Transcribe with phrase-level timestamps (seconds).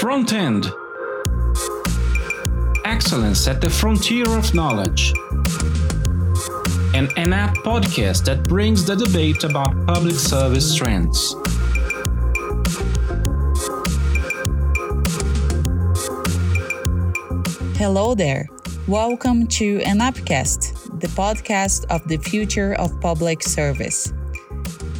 [0.00, 0.64] Front End
[2.86, 5.12] Excellence at the Frontier of Knowledge.
[6.94, 11.34] An ENAP podcast that brings the debate about public service trends.
[17.76, 18.48] Hello there.
[18.88, 24.14] Welcome to ENAPcast, the podcast of the future of public service.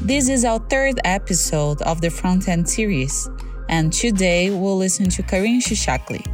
[0.02, 3.30] This is our third episode of the Front End series,
[3.70, 6.26] and today we'll listen to Karim Chichakly.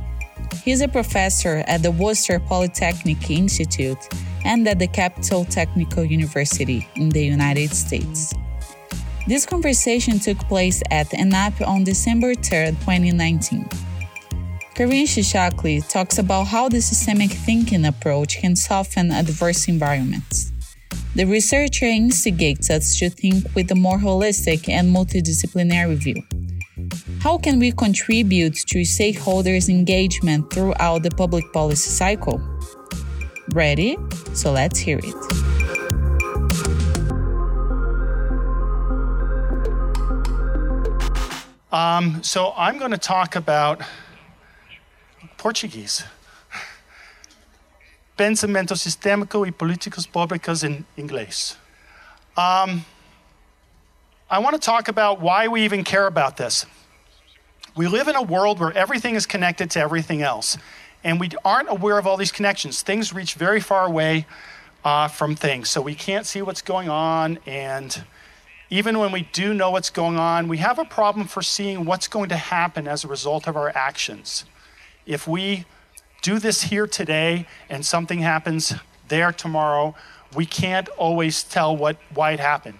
[0.64, 3.98] He's a professor at the Worcester Polytechnic Institute
[4.44, 8.32] and at the Capital Technical University in the United States.
[9.28, 13.68] This conversation took place at ENAP on December 3, 2019.
[14.74, 20.52] Karim Chichakly talks about how the systemic thinking approach can soften adverse environments.
[21.14, 26.22] The researcher instigates us to think with a more holistic and multidisciplinary view.
[27.26, 32.40] How can we contribute to stakeholders' engagement throughout the public policy cycle?
[33.50, 33.98] Ready?
[34.32, 35.12] So let's hear it.
[41.72, 43.82] Um, so I'm going to talk about
[45.36, 46.04] Portuguese
[48.16, 51.56] pensamento sistémico e políticas públicas in inglês.
[52.36, 52.84] Um,
[54.30, 56.66] I want to talk about why we even care about this.
[57.76, 60.56] We live in a world where everything is connected to everything else,
[61.04, 62.80] and we aren't aware of all these connections.
[62.80, 64.24] Things reach very far away
[64.82, 67.38] uh, from things, so we can't see what's going on.
[67.44, 68.02] And
[68.70, 72.08] even when we do know what's going on, we have a problem for seeing what's
[72.08, 74.46] going to happen as a result of our actions.
[75.04, 75.66] If we
[76.22, 78.72] do this here today and something happens
[79.08, 79.94] there tomorrow,
[80.34, 82.78] we can't always tell what, why it happened.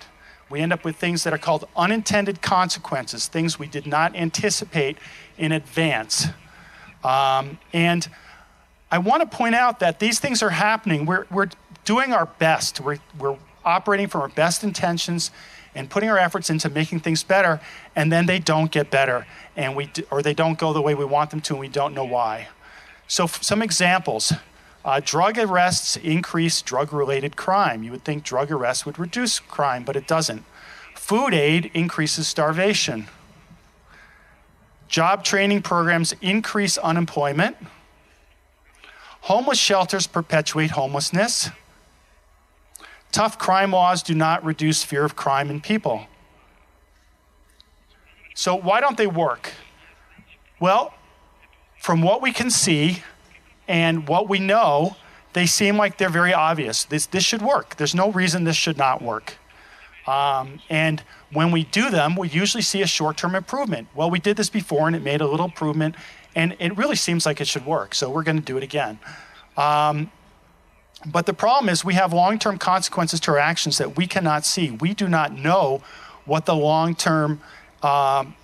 [0.48, 4.98] We end up with things that are called unintended consequences, things we did not anticipate
[5.36, 6.27] in advance.
[7.02, 8.08] Um, and
[8.91, 11.05] I want to point out that these things are happening.
[11.06, 11.48] We're, we're
[11.84, 12.80] doing our best.
[12.80, 15.33] We're, we're operating from our best intentions
[15.74, 17.61] and putting our efforts into making things better,
[17.95, 21.05] and then they don't get better, and we, or they don't go the way we
[21.05, 22.48] want them to, and we don't know why.
[23.08, 24.33] So, some examples
[24.86, 27.83] uh, drug arrests increase drug related crime.
[27.83, 30.45] You would think drug arrests would reduce crime, but it doesn't.
[30.95, 33.08] Food aid increases starvation.
[34.86, 37.57] Job training programs increase unemployment.
[39.23, 41.51] Homeless shelters perpetuate homelessness.
[43.11, 46.07] Tough crime laws do not reduce fear of crime in people.
[48.35, 49.53] So, why don't they work?
[50.61, 50.95] Well,
[51.80, 53.03] from what we can see
[53.69, 54.97] and what we know,
[55.33, 56.85] they seem like they're very obvious.
[56.85, 57.77] This, this should work.
[57.77, 59.37] There's no reason this should not work.
[60.07, 63.89] Um, and when we do them, we usually see a short term improvement.
[63.95, 65.97] Well, we did this before and it made a little improvement,
[66.35, 67.95] and it really seems like it should work.
[67.95, 68.99] So we're going to do it again.
[69.57, 70.11] Um,
[71.05, 74.47] but the problem is, we have long term consequences to our actions that we cannot
[74.47, 74.71] see.
[74.71, 75.83] We do not know
[76.25, 77.41] what the long term
[77.83, 78.35] um,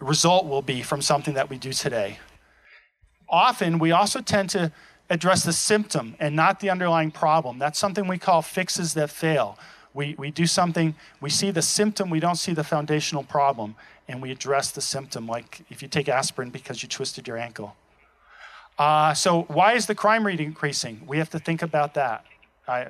[0.00, 2.18] result will be from something that we do today
[3.28, 4.72] often we also tend to
[5.08, 7.58] address the symptom and not the underlying problem.
[7.58, 9.58] That's something we call fixes that fail.
[9.94, 13.76] We, we do something, we see the symptom, we don't see the foundational problem,
[14.08, 17.76] and we address the symptom, like if you take aspirin because you twisted your ankle.
[18.78, 21.00] Uh, so, why is the crime rate increasing?
[21.06, 22.26] We have to think about that.
[22.68, 22.88] I,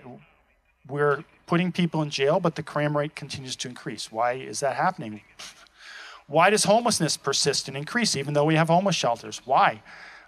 [0.88, 4.10] we're putting people in jail, but the crime rate continues to increase.
[4.10, 5.20] Why is that happening?
[6.28, 9.42] Why does homelessness persist and increase even though we have homeless shelters?
[9.44, 9.80] Why?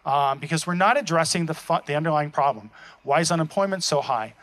[0.05, 2.71] Um, because we're not addressing the, fu- the underlying problem.
[3.03, 4.35] Why is unemployment so high?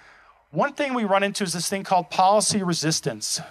[0.52, 3.42] One thing we run into is this thing called policy resistance.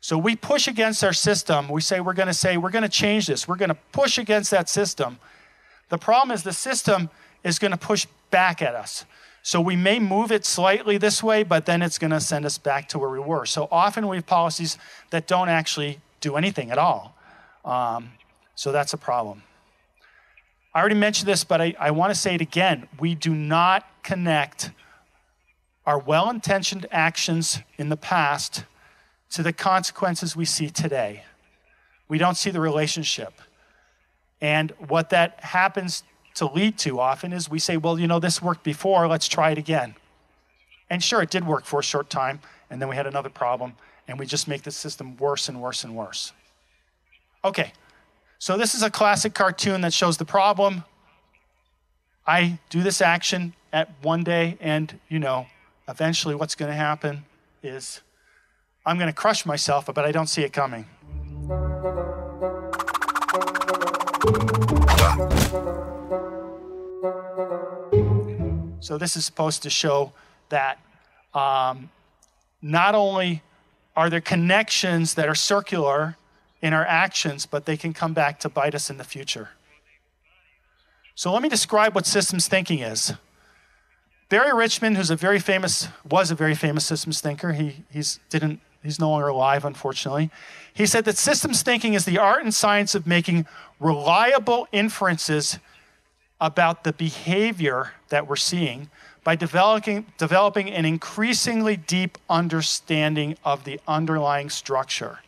[0.00, 1.68] So we push against our system.
[1.68, 3.48] We say we're going to say we're going to change this.
[3.48, 5.18] We're going to push against that system.
[5.88, 7.10] The problem is the system
[7.42, 9.04] is going to push back at us.
[9.42, 12.58] So we may move it slightly this way, but then it's going to send us
[12.58, 13.46] back to where we were.
[13.46, 14.76] So often we have policies
[15.10, 17.16] that don't actually do anything at all.
[17.64, 18.12] Um,
[18.54, 19.42] so that's a problem.
[20.78, 22.86] I already mentioned this, but I, I want to say it again.
[23.00, 24.70] We do not connect
[25.84, 28.62] our well intentioned actions in the past
[29.30, 31.24] to the consequences we see today.
[32.06, 33.32] We don't see the relationship.
[34.40, 36.04] And what that happens
[36.36, 39.50] to lead to often is we say, well, you know, this worked before, let's try
[39.50, 39.96] it again.
[40.88, 42.38] And sure, it did work for a short time,
[42.70, 43.72] and then we had another problem,
[44.06, 46.32] and we just make the system worse and worse and worse.
[47.44, 47.72] Okay,
[48.40, 50.84] so, this is a classic cartoon that shows the problem.
[52.24, 55.48] I do this action at one day, and you know,
[55.88, 57.24] eventually what's going to happen
[57.64, 58.00] is
[58.86, 60.84] I'm going to crush myself, but I don't see it coming.
[68.78, 70.12] So, this is supposed to show
[70.50, 70.78] that
[71.34, 71.90] um,
[72.62, 73.42] not only
[73.96, 76.16] are there connections that are circular
[76.60, 79.50] in our actions, but they can come back to bite us in the future.
[81.14, 83.12] So let me describe what systems thinking is.
[84.28, 88.60] Barry Richmond, who's a very famous, was a very famous systems thinker, he he's didn't
[88.82, 90.30] he's no longer alive, unfortunately.
[90.72, 93.46] He said that systems thinking is the art and science of making
[93.80, 95.58] reliable inferences
[96.40, 98.90] about the behavior that we're seeing
[99.24, 105.18] by developing, developing an increasingly deep understanding of the underlying structure.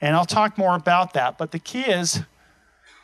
[0.00, 2.22] And I'll talk more about that, but the key is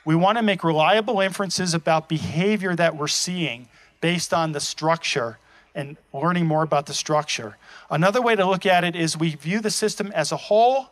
[0.05, 3.69] we want to make reliable inferences about behavior that we're seeing
[4.01, 5.39] based on the structure
[5.75, 7.57] and learning more about the structure.
[7.91, 10.91] Another way to look at it is we view the system as a whole.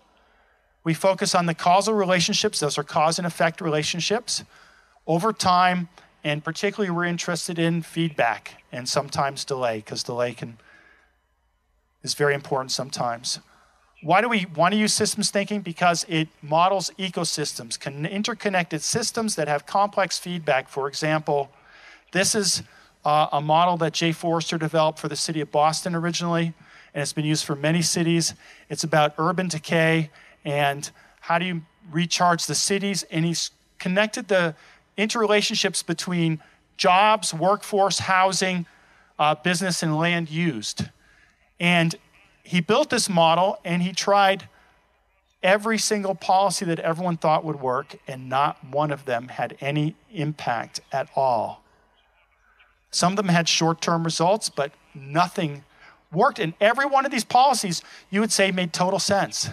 [0.84, 4.44] We focus on the causal relationships, those are cause and effect relationships.
[5.06, 5.88] Over time,
[6.22, 10.58] and particularly we're interested in feedback and sometimes delay, because delay can
[12.02, 13.40] is very important sometimes.
[14.00, 15.60] Why do we want to use systems thinking?
[15.60, 17.78] Because it models ecosystems,
[18.08, 20.68] interconnected systems that have complex feedback.
[20.68, 21.50] For example,
[22.12, 22.62] this is
[23.04, 26.54] uh, a model that Jay Forrester developed for the city of Boston originally,
[26.94, 28.34] and it's been used for many cities.
[28.68, 30.10] It's about urban decay
[30.44, 30.88] and
[31.20, 33.02] how do you recharge the cities.
[33.10, 34.54] And he's connected the
[34.96, 36.40] interrelationships between
[36.76, 38.66] jobs, workforce, housing,
[39.18, 40.88] uh, business, and land used.
[41.58, 41.96] And
[42.48, 44.48] he built this model and he tried
[45.42, 49.94] every single policy that everyone thought would work, and not one of them had any
[50.10, 51.62] impact at all.
[52.90, 55.62] Some of them had short term results, but nothing
[56.10, 56.38] worked.
[56.38, 59.50] And every one of these policies, you would say, made total sense.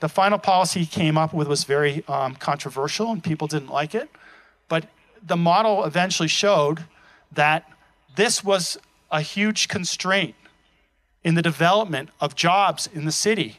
[0.00, 3.94] The final policy he came up with was very um, controversial, and people didn't like
[3.94, 4.10] it.
[4.68, 4.86] But
[5.26, 6.84] the model eventually showed
[7.32, 7.70] that
[8.16, 8.76] this was
[9.10, 10.34] a huge constraint
[11.24, 13.58] in the development of jobs in the city,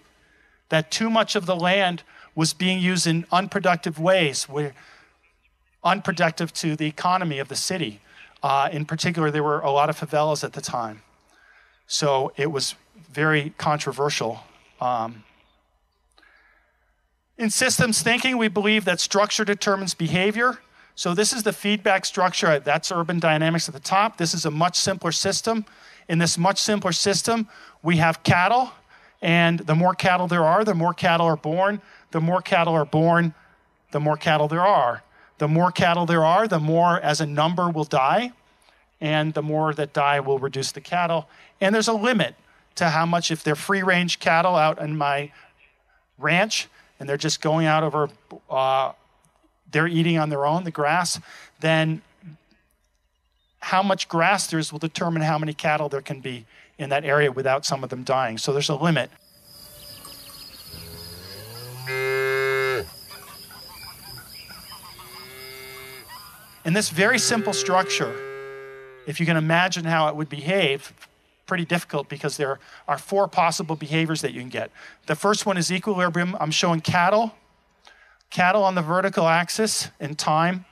[0.69, 2.03] that too much of the land
[2.35, 4.73] was being used in unproductive ways, where
[5.83, 7.99] unproductive to the economy of the city.
[8.41, 11.01] Uh, in particular, there were a lot of favelas at the time.
[11.87, 12.75] So it was
[13.11, 14.39] very controversial.
[14.81, 15.23] Um,
[17.37, 20.59] in systems thinking, we believe that structure determines behavior.
[20.95, 22.59] So this is the feedback structure.
[22.59, 24.17] That's urban dynamics at the top.
[24.17, 25.65] This is a much simpler system
[26.07, 27.47] in this much simpler system,
[27.81, 28.71] we have cattle,
[29.21, 31.81] and the more cattle there are, the more cattle are born.
[32.11, 33.33] The more cattle are born,
[33.91, 35.01] the more cattle there are.
[35.39, 38.31] The more cattle there are, the more as a number will die,
[39.01, 41.27] and the more that die will reduce the cattle.
[41.59, 42.35] And there's a limit
[42.75, 45.31] to how much, if they're free range cattle out in my
[46.17, 46.67] ranch
[46.99, 48.09] and they're just going out over,
[48.49, 48.91] uh,
[49.71, 51.19] they're eating on their own the grass,
[51.59, 52.01] then
[53.63, 56.45] how much grass there is will determine how many cattle there can be
[56.77, 58.37] in that area without some of them dying.
[58.37, 59.09] So there's a limit.
[66.65, 68.13] In this very simple structure,
[69.07, 70.91] if you can imagine how it would behave,
[71.45, 74.71] pretty difficult because there are four possible behaviors that you can get.
[75.05, 76.35] The first one is equilibrium.
[76.41, 77.33] I'm showing cattle.
[78.29, 80.65] Cattle on the vertical axis in time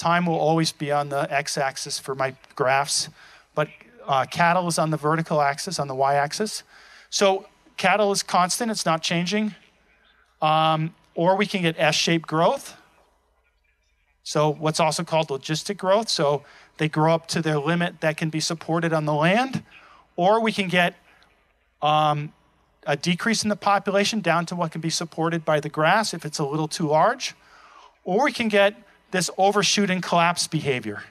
[0.00, 3.10] Time will always be on the x-axis for my graphs,
[3.54, 3.68] but
[4.06, 6.62] uh, cattle is on the vertical axis, on the y-axis.
[7.10, 9.54] So cattle is constant, it's not changing.
[10.40, 12.78] Um, or we can get S-shaped growth.
[14.22, 16.08] So what's also called logistic growth.
[16.08, 16.44] So
[16.78, 19.62] they grow up to their limit that can be supported on the land.
[20.16, 20.94] Or we can get
[21.82, 22.32] um,
[22.86, 26.24] a decrease in the population down to what can be supported by the grass if
[26.24, 27.34] it's a little too large.
[28.04, 31.02] Or we can get this overshoot and collapse behavior.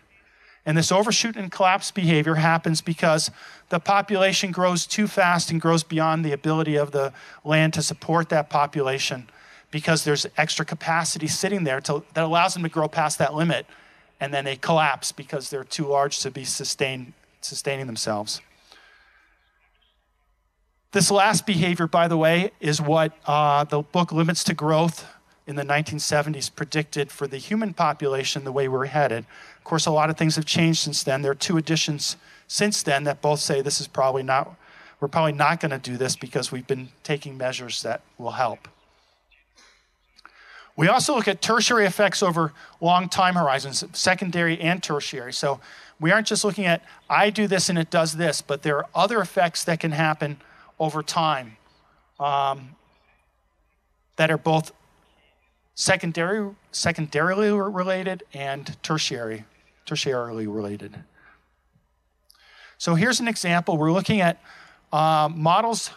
[0.65, 3.31] And this overshoot and collapse behavior happens because
[3.69, 7.13] the population grows too fast and grows beyond the ability of the
[7.43, 9.29] land to support that population
[9.71, 13.65] because there's extra capacity sitting there to, that allows them to grow past that limit.
[14.19, 18.41] And then they collapse because they're too large to be sustained, sustaining themselves.
[20.91, 25.05] This last behavior, by the way, is what uh, the book Limits to Growth
[25.49, 29.25] in the 1970s predicted for the human population the way we're headed.
[29.57, 31.23] Of course, a lot of things have changed since then.
[31.23, 34.55] There are two editions since then that both say this is probably not,
[34.99, 38.67] we're probably not going to do this because we've been taking measures that will help.
[40.75, 45.33] We also look at tertiary effects over long time horizons, secondary and tertiary.
[45.33, 45.59] So
[45.99, 48.85] we aren't just looking at, I do this and it does this, but there are
[48.93, 50.37] other effects that can happen
[50.79, 51.57] over time
[52.19, 52.75] um,
[54.17, 54.73] that are both
[55.79, 59.45] secondary, secondarily related and tertiary,
[59.85, 60.93] tertiarily related.
[62.77, 63.77] So here's an example.
[63.77, 64.41] We're looking at
[64.91, 65.91] uh, models,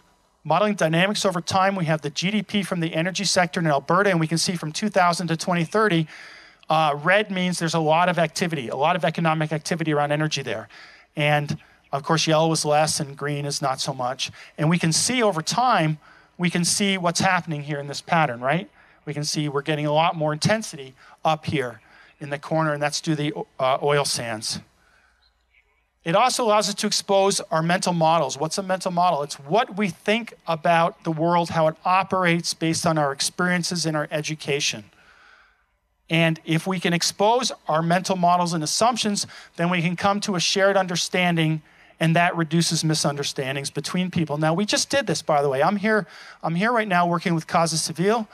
[0.44, 1.74] modeling dynamics over time.
[1.74, 4.70] We have the GDP from the energy sector in Alberta, and we can see from
[4.70, 6.06] 2000 to 2030,
[6.70, 10.42] uh, red means there's a lot of activity, a lot of economic activity around energy
[10.42, 10.68] there.
[11.16, 11.58] And
[11.90, 14.30] of course, yellow is less and green is not so much.
[14.56, 15.98] And we can see over time,
[16.38, 18.70] we can see what's happening here in this pattern, right?
[19.04, 20.94] We can see we're getting a lot more intensity
[21.24, 21.80] up here
[22.20, 24.60] in the corner, and that's due to the uh, oil sands.
[26.04, 28.36] It also allows us to expose our mental models.
[28.36, 29.22] What's a mental model?
[29.22, 33.96] It's what we think about the world, how it operates based on our experiences and
[33.96, 34.84] our education.
[36.10, 40.34] And if we can expose our mental models and assumptions, then we can come to
[40.34, 41.62] a shared understanding
[42.02, 44.36] and that reduces misunderstandings between people.
[44.36, 45.62] Now, we just did this, by the way.
[45.62, 46.08] I'm here,
[46.42, 48.26] I'm here right now working with Casa Civil,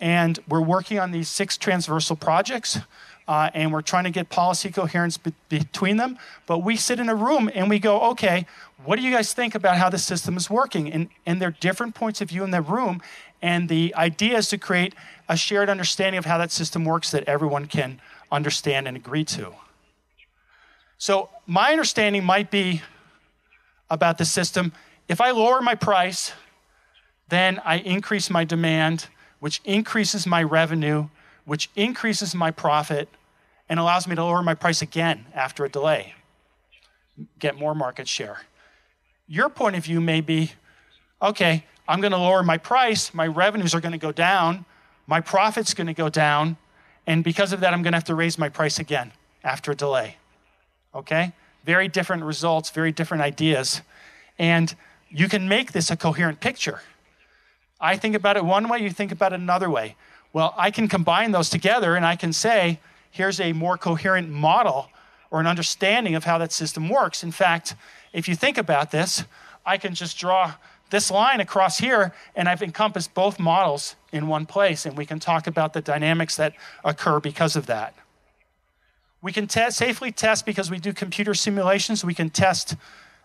[0.00, 2.78] and we're working on these six transversal projects
[3.28, 6.18] uh, and we're trying to get policy coherence be- between them.
[6.46, 8.46] But we sit in a room and we go, okay,
[8.84, 10.92] what do you guys think about how the system is working?
[10.92, 13.02] And, and there are different points of view in the room.
[13.42, 14.94] And the idea is to create
[15.28, 18.00] a shared understanding of how that system works that everyone can
[18.30, 19.52] understand and agree to.
[20.98, 22.80] So, my understanding might be
[23.90, 24.72] about the system
[25.08, 26.32] if I lower my price,
[27.28, 29.06] then I increase my demand,
[29.40, 31.08] which increases my revenue,
[31.44, 33.08] which increases my profit
[33.68, 36.14] and allows me to lower my price again after a delay,
[37.38, 38.42] get more market share.
[39.26, 40.52] Your point of view may be
[41.20, 44.64] okay, I'm going to lower my price, my revenues are going to go down,
[45.06, 46.56] my profit's going to go down,
[47.06, 49.12] and because of that, I'm going to have to raise my price again
[49.44, 50.16] after a delay.
[50.94, 51.32] Okay?
[51.64, 53.82] Very different results, very different ideas.
[54.38, 54.74] And
[55.08, 56.80] you can make this a coherent picture.
[57.80, 59.96] I think about it one way, you think about it another way.
[60.32, 62.80] Well, I can combine those together and I can say,
[63.10, 64.90] here's a more coherent model
[65.30, 67.22] or an understanding of how that system works.
[67.22, 67.74] In fact,
[68.12, 69.24] if you think about this,
[69.64, 70.54] I can just draw
[70.90, 75.18] this line across here and I've encompassed both models in one place and we can
[75.18, 76.54] talk about the dynamics that
[76.84, 77.94] occur because of that.
[79.22, 82.04] We can te- safely test because we do computer simulations.
[82.04, 82.76] We can test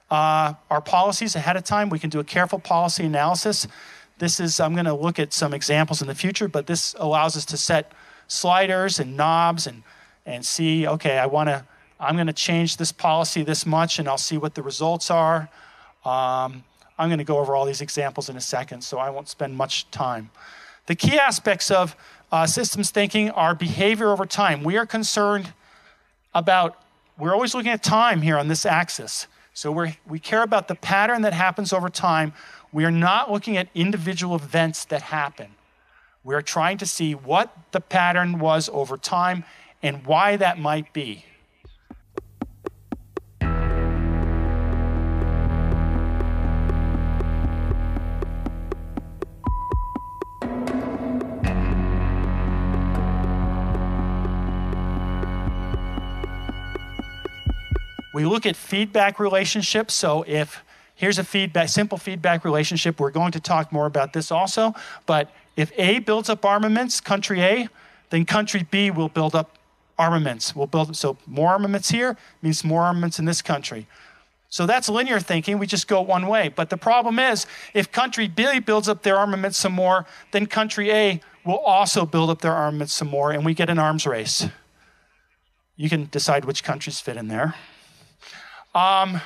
[0.09, 1.89] uh, our policies ahead of time.
[1.89, 3.67] We can do a careful policy analysis.
[4.21, 7.35] This is, I'm going to look at some examples in the future, but this allows
[7.35, 7.91] us to set
[8.27, 9.81] sliders and knobs and,
[10.27, 11.65] and see, okay, I want to,
[11.99, 15.49] I'm going to change this policy this much and I'll see what the results are.
[16.05, 16.63] Um,
[16.99, 19.57] I'm going to go over all these examples in a second, so I won't spend
[19.57, 20.29] much time.
[20.85, 21.95] The key aspects of
[22.31, 24.63] uh, systems thinking are behavior over time.
[24.63, 25.51] We are concerned
[26.35, 26.79] about,
[27.17, 29.25] we're always looking at time here on this axis.
[29.53, 32.33] So we we care about the pattern that happens over time
[32.73, 35.55] we are not looking at individual events that happen.
[36.23, 39.43] We are trying to see what the pattern was over time
[39.83, 41.25] and why that might be.
[58.13, 59.93] We look at feedback relationships.
[59.93, 60.63] So if
[61.01, 62.99] Here's a feedback, simple feedback relationship.
[62.99, 64.75] We're going to talk more about this also.
[65.07, 67.69] But if A builds up armaments, country A,
[68.11, 69.57] then country B will build up
[69.97, 70.55] armaments.
[70.55, 73.87] We'll build so more armaments here means more armaments in this country.
[74.49, 75.57] So that's linear thinking.
[75.57, 76.49] We just go one way.
[76.49, 80.91] But the problem is, if country B builds up their armaments some more, then country
[80.91, 84.45] A will also build up their armaments some more, and we get an arms race.
[85.77, 87.55] You can decide which countries fit in there.
[88.75, 89.19] Um,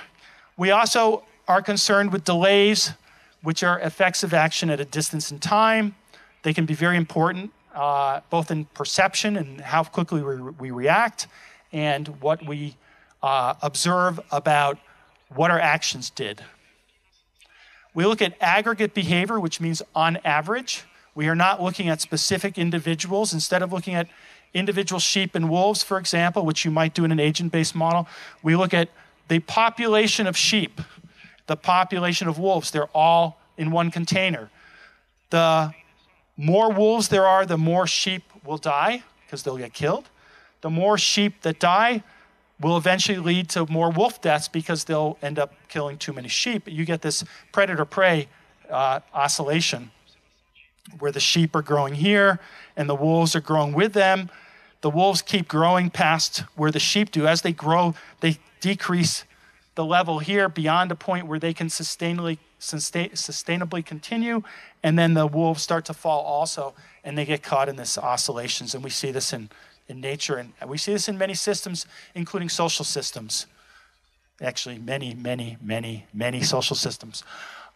[0.56, 2.94] we also are concerned with delays,
[3.42, 5.96] which are effects of action at a distance in time.
[6.44, 11.28] They can be very important, uh, both in perception and how quickly we, we react,
[11.72, 12.76] and what we
[13.22, 14.78] uh, observe about
[15.30, 16.44] what our actions did.
[17.94, 20.84] We look at aggregate behavior, which means on average.
[21.16, 23.34] We are not looking at specific individuals.
[23.34, 24.10] Instead of looking at
[24.54, 28.08] individual sheep and wolves, for example, which you might do in an agent based model,
[28.44, 28.90] we look at
[29.28, 30.82] the population of sheep
[31.48, 32.72] the population of wolves.
[32.72, 34.50] They're all in one container.
[35.30, 35.74] The
[36.38, 40.10] more wolves there are, the more sheep will die because they'll get killed.
[40.62, 42.04] The more sheep that die
[42.60, 46.68] will eventually lead to more wolf deaths because they'll end up killing too many sheep.
[46.68, 48.28] You get this predator prey
[48.70, 49.92] uh, oscillation
[51.00, 52.40] where the sheep are growing here
[52.78, 54.30] and the wolves are growing with them.
[54.82, 57.28] The wolves keep growing past where the sheep do.
[57.28, 59.26] As they grow, they decrease
[59.76, 64.42] the level here beyond a point where they can sustainably, sustainably continue,
[64.84, 68.74] and then the wolves start to fall also, and they get caught in this oscillations.
[68.74, 69.50] And we see this in,
[69.88, 73.46] in nature, and we see this in many systems, including social systems.
[74.42, 77.24] Actually, many, many, many, many social systems.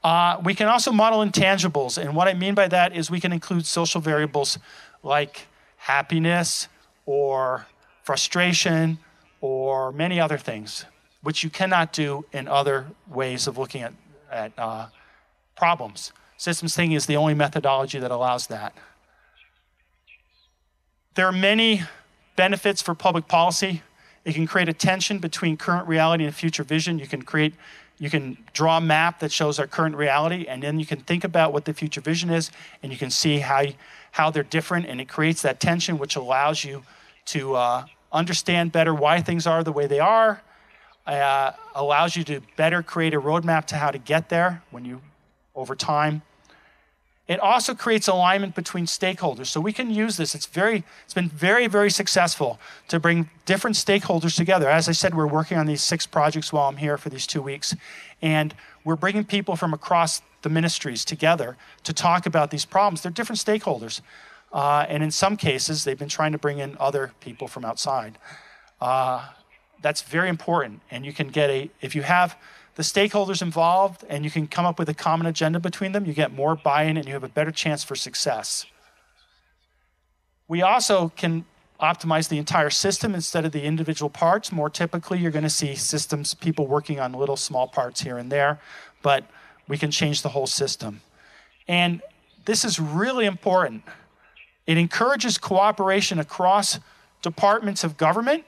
[0.03, 1.97] Uh, we can also model intangibles.
[1.97, 4.57] And what I mean by that is we can include social variables
[5.03, 6.67] like happiness
[7.05, 7.65] or
[8.03, 8.97] frustration
[9.41, 10.85] or many other things,
[11.21, 13.93] which you cannot do in other ways of looking at,
[14.31, 14.87] at uh,
[15.55, 16.13] problems.
[16.37, 18.73] Systems thinking is the only methodology that allows that.
[21.15, 21.83] There are many
[22.35, 23.81] benefits for public policy.
[24.23, 26.99] It can create a tension between current reality and future vision.
[26.99, 27.53] You can create
[28.01, 31.25] you can draw a map that shows our current reality and then you can think
[31.25, 32.49] about what the future vision is
[32.81, 33.65] and you can see how
[34.11, 36.83] how they're different and it creates that tension which allows you
[37.25, 37.83] to uh,
[38.13, 40.41] understand better why things are the way they are
[41.15, 45.01] uh, allows you to better create a roadmap to how to get there when you
[45.55, 46.21] over time
[47.29, 49.45] it also creates alignment between stakeholders.
[49.45, 50.33] So we can use this.
[50.33, 54.67] It's very, it's been very, very successful to bring different stakeholders together.
[54.67, 57.43] As I said, we're working on these six projects while I'm here for these two
[57.43, 57.75] weeks,
[58.19, 63.03] and we're bringing people from across the ministries together to talk about these problems.
[63.03, 64.01] They're different stakeholders,
[64.51, 68.17] uh, and in some cases, they've been trying to bring in other people from outside.
[68.81, 69.27] Uh,
[69.81, 72.37] that's very important, and you can get a if you have
[72.75, 76.13] the stakeholders involved and you can come up with a common agenda between them, you
[76.13, 78.65] get more buy in and you have a better chance for success.
[80.47, 81.45] We also can
[81.81, 84.51] optimize the entire system instead of the individual parts.
[84.51, 88.31] More typically, you're going to see systems, people working on little small parts here and
[88.31, 88.59] there,
[89.01, 89.25] but
[89.67, 91.01] we can change the whole system.
[91.67, 92.01] And
[92.45, 93.83] this is really important.
[94.65, 96.79] It encourages cooperation across
[97.21, 98.45] departments of government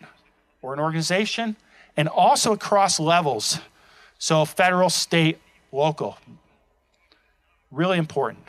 [0.61, 1.55] or an organization
[1.97, 3.59] and also across levels.
[4.17, 5.39] So, federal, state,
[5.71, 6.17] local.
[7.71, 8.47] Really important.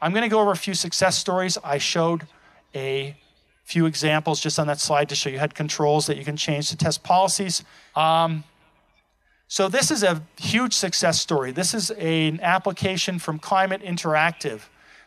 [0.00, 1.58] I'm going to go over a few success stories.
[1.62, 2.26] I showed
[2.74, 3.16] a
[3.64, 6.68] few examples just on that slide to show you had controls that you can change
[6.70, 7.64] to test policies.
[7.96, 8.44] Um,
[9.48, 11.52] so, this is a huge success story.
[11.52, 14.62] This is a, an application from Climate Interactive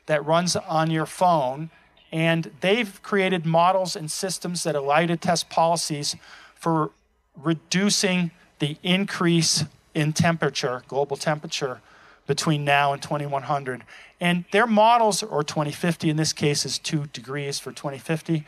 [0.05, 1.69] that runs on your phone,
[2.11, 6.15] and they've created models and systems that allow you to test policies
[6.55, 6.91] for
[7.35, 11.81] reducing the increase in temperature, global temperature,
[12.27, 13.83] between now and 2100.
[14.19, 18.45] And their models, or 2050 in this case, is two degrees for 2050.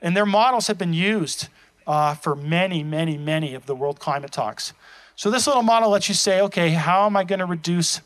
[0.00, 1.48] And their models have been used
[1.86, 4.72] uh, for many, many, many of the world climate talks.
[5.16, 8.00] So this little model lets you say, okay, how am I going to reduce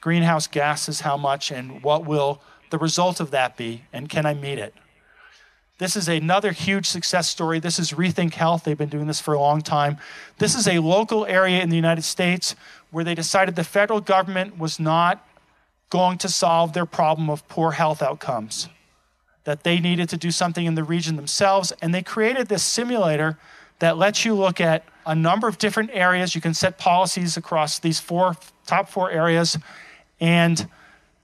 [0.00, 1.00] greenhouse gases?
[1.00, 1.50] How much?
[1.50, 2.40] And what will
[2.70, 3.82] the result of that be?
[3.92, 4.74] And can I meet it?
[5.78, 7.60] This is another huge success story.
[7.60, 8.64] This is Rethink Health.
[8.64, 9.98] They've been doing this for a long time.
[10.38, 12.56] This is a local area in the United States
[12.90, 15.24] where they decided the federal government was not
[15.88, 18.68] going to solve their problem of poor health outcomes,
[19.44, 21.72] that they needed to do something in the region themselves.
[21.80, 23.38] And they created this simulator
[23.78, 26.34] that lets you look at a number of different areas.
[26.34, 29.56] You can set policies across these four top four areas.
[30.20, 30.68] And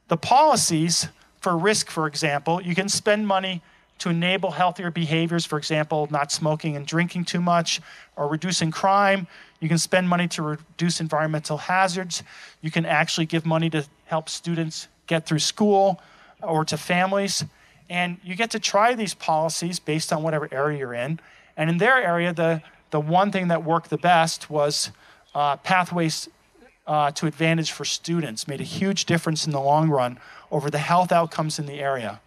[0.06, 1.08] the policies
[1.44, 3.60] for risk, for example, you can spend money
[3.98, 7.82] to enable healthier behaviors, for example, not smoking and drinking too much,
[8.16, 9.26] or reducing crime.
[9.60, 12.22] You can spend money to reduce environmental hazards.
[12.62, 16.00] You can actually give money to help students get through school
[16.42, 17.44] or to families.
[17.90, 21.20] And you get to try these policies based on whatever area you're in.
[21.58, 24.92] And in their area, the, the one thing that worked the best was
[25.34, 26.26] uh, pathways
[26.86, 30.18] uh, to advantage for students, made a huge difference in the long run
[30.50, 32.20] over the health outcomes in the area.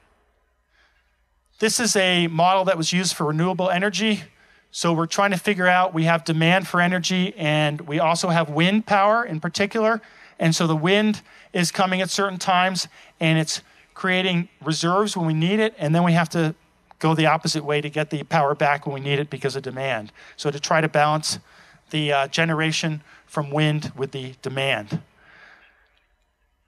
[1.59, 4.23] This is a model that was used for renewable energy.
[4.71, 8.49] So we're trying to figure out we have demand for energy and we also have
[8.49, 10.01] wind power in particular.
[10.39, 11.21] And so the wind
[11.53, 12.87] is coming at certain times
[13.19, 13.61] and it's
[13.95, 15.73] creating reserves when we need it.
[15.79, 16.53] And then we have to
[16.99, 19.63] go the opposite way to get the power back when we need it because of
[19.63, 20.11] demand.
[20.35, 21.39] So to try to balance
[21.89, 25.01] the uh, generation from wind with the demand.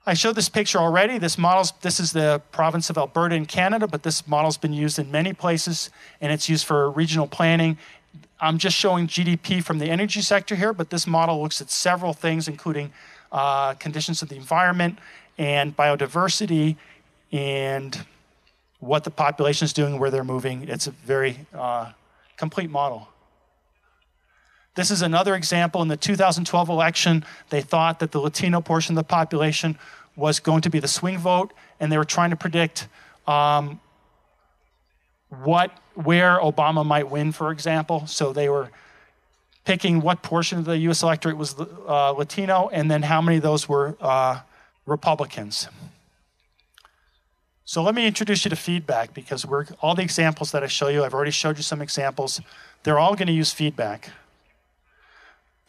[0.06, 1.18] I showed this picture already.
[1.18, 4.98] This model's this is the province of Alberta in Canada, but this model's been used
[4.98, 7.76] in many places and it's used for regional planning.
[8.40, 12.14] I'm just showing GDP from the energy sector here, but this model looks at several
[12.14, 12.92] things, including
[13.30, 14.98] uh, conditions of the environment
[15.36, 16.76] and biodiversity
[17.30, 18.04] and
[18.80, 20.66] what the population is doing, where they're moving.
[20.68, 21.92] It's a very uh,
[22.36, 23.08] complete model.
[24.80, 25.82] This is another example.
[25.82, 29.78] In the 2012 election, they thought that the Latino portion of the population
[30.16, 32.88] was going to be the swing vote, and they were trying to predict
[33.26, 33.78] um,
[35.28, 38.06] what where Obama might win, for example.
[38.06, 38.70] So they were
[39.66, 41.02] picking what portion of the U.S.
[41.02, 44.40] electorate was uh, Latino, and then how many of those were uh,
[44.86, 45.68] Republicans.
[47.66, 50.88] So let me introduce you to feedback because we're all the examples that I show
[50.88, 51.04] you.
[51.04, 52.40] I've already showed you some examples.
[52.82, 54.08] They're all going to use feedback.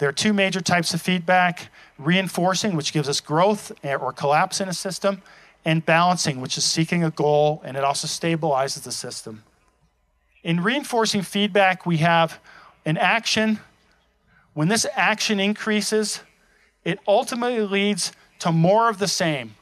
[0.02, 4.68] There are two major types of feedback reinforcing, which gives us growth or collapse in
[4.68, 5.22] a system,
[5.64, 9.44] and balancing, which is seeking a goal and it also stabilizes the system.
[10.42, 12.40] In reinforcing feedback, we have
[12.84, 13.60] an action.
[14.56, 16.22] When this action increases,
[16.84, 19.54] it ultimately leads to more of the same.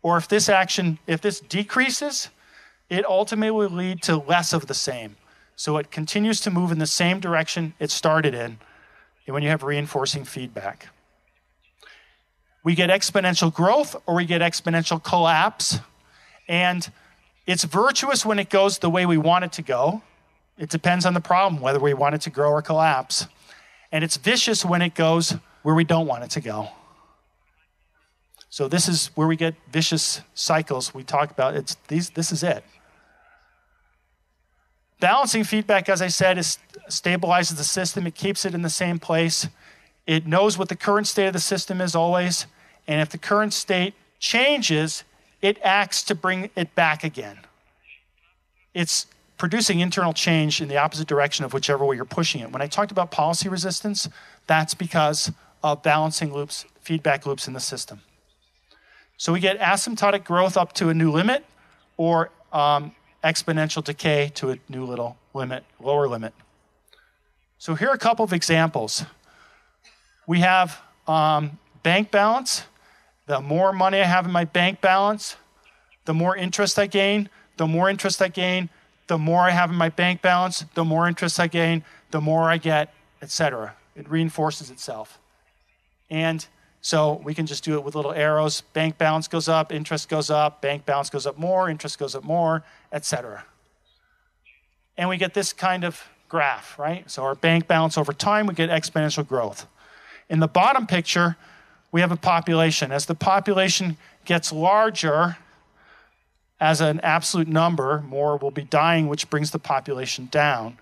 [0.00, 2.30] Or if this action, if this decreases,
[2.88, 5.16] it ultimately will lead to less of the same.
[5.54, 8.56] So it continues to move in the same direction it started in
[9.26, 10.88] when you have reinforcing feedback.
[12.64, 15.78] We get exponential growth or we get exponential collapse.
[16.48, 16.88] And
[17.46, 20.02] it's virtuous when it goes the way we want it to go.
[20.58, 23.26] It depends on the problem, whether we want it to grow or collapse.
[23.90, 26.68] And it's vicious when it goes where we don't want it to go.
[28.48, 31.56] So this is where we get vicious cycles we talk about.
[31.56, 32.64] It's these this is it.
[35.02, 38.06] Balancing feedback, as I said, is stabilizes the system.
[38.06, 39.48] It keeps it in the same place.
[40.06, 42.46] It knows what the current state of the system is always.
[42.86, 45.02] And if the current state changes,
[45.40, 47.38] it acts to bring it back again.
[48.74, 52.52] It's producing internal change in the opposite direction of whichever way you're pushing it.
[52.52, 54.08] When I talked about policy resistance,
[54.46, 55.32] that's because
[55.64, 58.02] of balancing loops, feedback loops in the system.
[59.16, 61.44] So we get asymptotic growth up to a new limit
[61.96, 66.34] or um, exponential decay to a new little limit, lower limit.
[67.58, 69.04] So here are a couple of examples.
[70.26, 72.64] We have um, bank balance.
[73.26, 75.36] The more money I have in my bank balance,
[76.04, 77.28] the more interest I gain.
[77.56, 78.70] The more interest I gain,
[79.06, 82.50] the more I have in my bank balance, the more interest I gain, the more
[82.50, 83.74] I get, etc.
[83.94, 85.18] It reinforces itself.
[86.10, 86.44] And
[86.80, 88.62] so we can just do it with little arrows.
[88.72, 92.24] Bank balance goes up, interest goes up, bank balance goes up more, interest goes up
[92.24, 93.44] more, etc.
[94.96, 97.10] And we get this kind of graph, right?
[97.10, 99.66] So our bank balance over time, we get exponential growth.
[100.28, 101.36] In the bottom picture,
[101.90, 102.92] we have a population.
[102.92, 105.36] As the population gets larger,
[106.60, 110.78] as an absolute number, more will be dying, which brings the population down.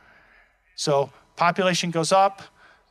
[0.77, 2.43] So population goes up,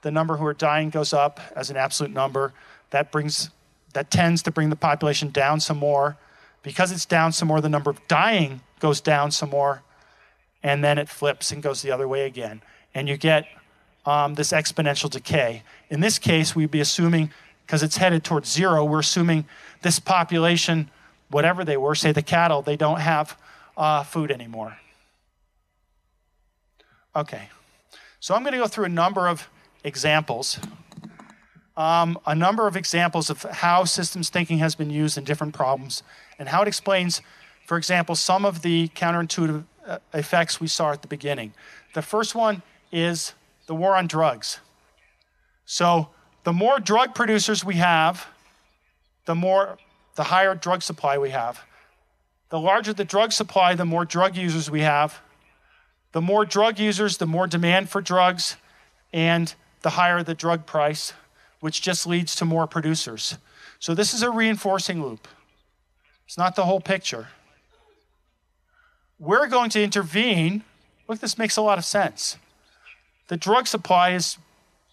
[0.01, 2.53] the number who are dying goes up as an absolute number.
[2.89, 3.51] That brings
[3.93, 6.17] that tends to bring the population down some more.
[6.63, 9.83] Because it's down some more, the number of dying goes down some more,
[10.63, 12.61] and then it flips and goes the other way again.
[12.93, 13.47] And you get
[14.05, 15.63] um, this exponential decay.
[15.89, 17.31] In this case, we'd be assuming,
[17.65, 19.45] because it's headed towards zero, we're assuming
[19.81, 20.89] this population,
[21.29, 23.37] whatever they were, say the cattle, they don't have
[23.77, 24.77] uh, food anymore.
[27.15, 27.49] Okay,
[28.19, 29.49] so I'm going to go through a number of
[29.83, 30.59] examples.
[31.79, 36.03] Um, a number of examples of how systems thinking has been used in different problems
[36.37, 37.21] and how it explains,
[37.65, 41.53] for example, some of the counterintuitive uh, effects we saw at the beginning.
[41.93, 43.33] The first one is
[43.67, 44.59] the war on drugs.
[45.65, 46.09] So,
[46.43, 48.27] the more drug producers we have,
[49.23, 49.77] the more
[50.15, 51.63] the higher drug supply we have.
[52.49, 55.21] The larger the drug supply, the more drug users we have.
[56.11, 58.57] The more drug users, the more demand for drugs,
[59.13, 61.13] and the higher the drug price,
[61.59, 63.37] which just leads to more producers.
[63.79, 65.27] So, this is a reinforcing loop.
[66.25, 67.27] It's not the whole picture.
[69.17, 70.63] We're going to intervene.
[71.07, 72.37] Look, this makes a lot of sense.
[73.27, 74.37] The drug supply is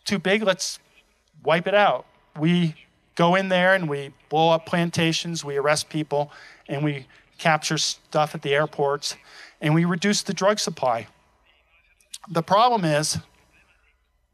[0.05, 0.43] too big.
[0.43, 0.79] Let's
[1.45, 2.07] wipe it out.
[2.39, 2.75] We
[3.15, 6.31] go in there and we blow up plantations, we arrest people,
[6.69, 7.07] and we
[7.39, 9.17] capture stuff at the airports,
[9.61, 11.07] and we reduce the drug supply.
[12.31, 13.19] The problem is,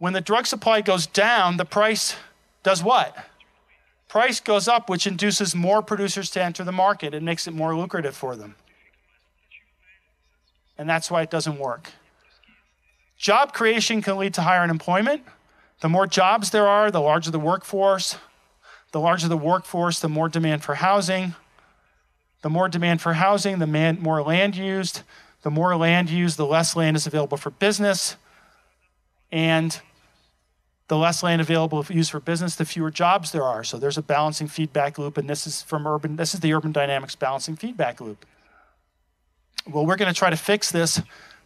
[0.03, 2.17] when the drug supply goes down, the price
[2.65, 3.17] does what?
[4.09, 7.15] Price goes up, which induces more producers to enter the market.
[7.15, 8.57] It makes it more lucrative for them.
[10.77, 11.93] And that's why it doesn't work.
[13.17, 15.23] Job creation can lead to higher unemployment.
[15.83, 18.17] The more jobs there are, the larger the workforce.
[18.91, 21.37] The larger the workforce, the more demand for housing.
[22.41, 25.03] The more demand for housing, the man, more land used.
[25.43, 28.17] The more land used, the less land is available for business.
[29.31, 29.81] And
[30.93, 33.65] the less land available for use for business, the fewer jobs there are.
[33.65, 36.71] So there's a balancing feedback loop, and this is from urban, this is the urban
[36.71, 38.27] dynamics balancing feedback loop.
[39.67, 41.01] Well, we're going to try to fix this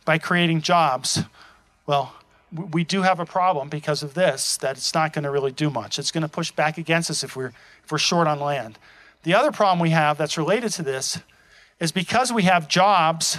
[0.04, 1.22] by creating jobs.
[1.86, 2.12] Well,
[2.72, 5.70] we do have a problem because of this that it's not going to really do
[5.70, 6.00] much.
[6.00, 7.52] It's going to push back against us if we're
[7.84, 8.80] if we're short on land.
[9.22, 11.20] The other problem we have that's related to this
[11.78, 13.38] is because we have jobs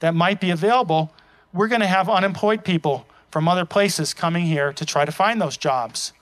[0.00, 1.14] that might be available,
[1.52, 5.40] we're going to have unemployed people from other places coming here to try to find
[5.40, 6.12] those jobs.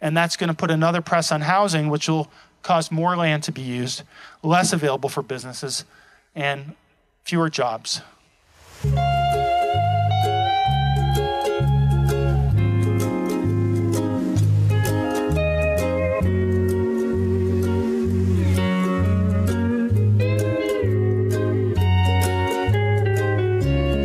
[0.00, 2.30] And that's going to put another press on housing, which will
[2.62, 4.02] cause more land to be used,
[4.42, 5.84] less available for businesses,
[6.34, 6.74] and
[7.24, 8.00] fewer jobs.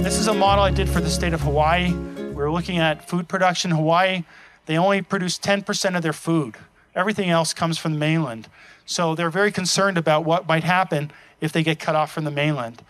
[0.03, 1.93] This is a model I did for the state of Hawaii.
[2.37, 3.71] We were looking at food production.
[3.71, 4.23] Hawaii,
[4.67, 6.55] they only produce 10% of their food.
[6.93, 8.47] Everything else comes from the mainland.
[8.85, 11.09] So they're very concerned about what might happen
[11.41, 12.83] if they get cut off from the mainland,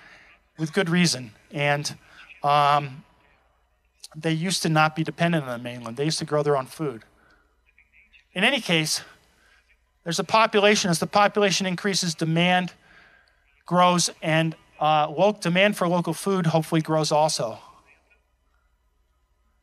[0.60, 1.32] with good reason.
[1.54, 1.96] And
[2.44, 3.06] um,
[4.18, 6.66] they used to not be dependent on the mainland, they used to grow their own
[6.66, 7.04] food.
[8.34, 9.00] In any case,
[10.04, 10.90] there's a population.
[10.90, 12.74] As the population increases, demand
[13.66, 17.60] grows, and uh, demand for local food hopefully grows also.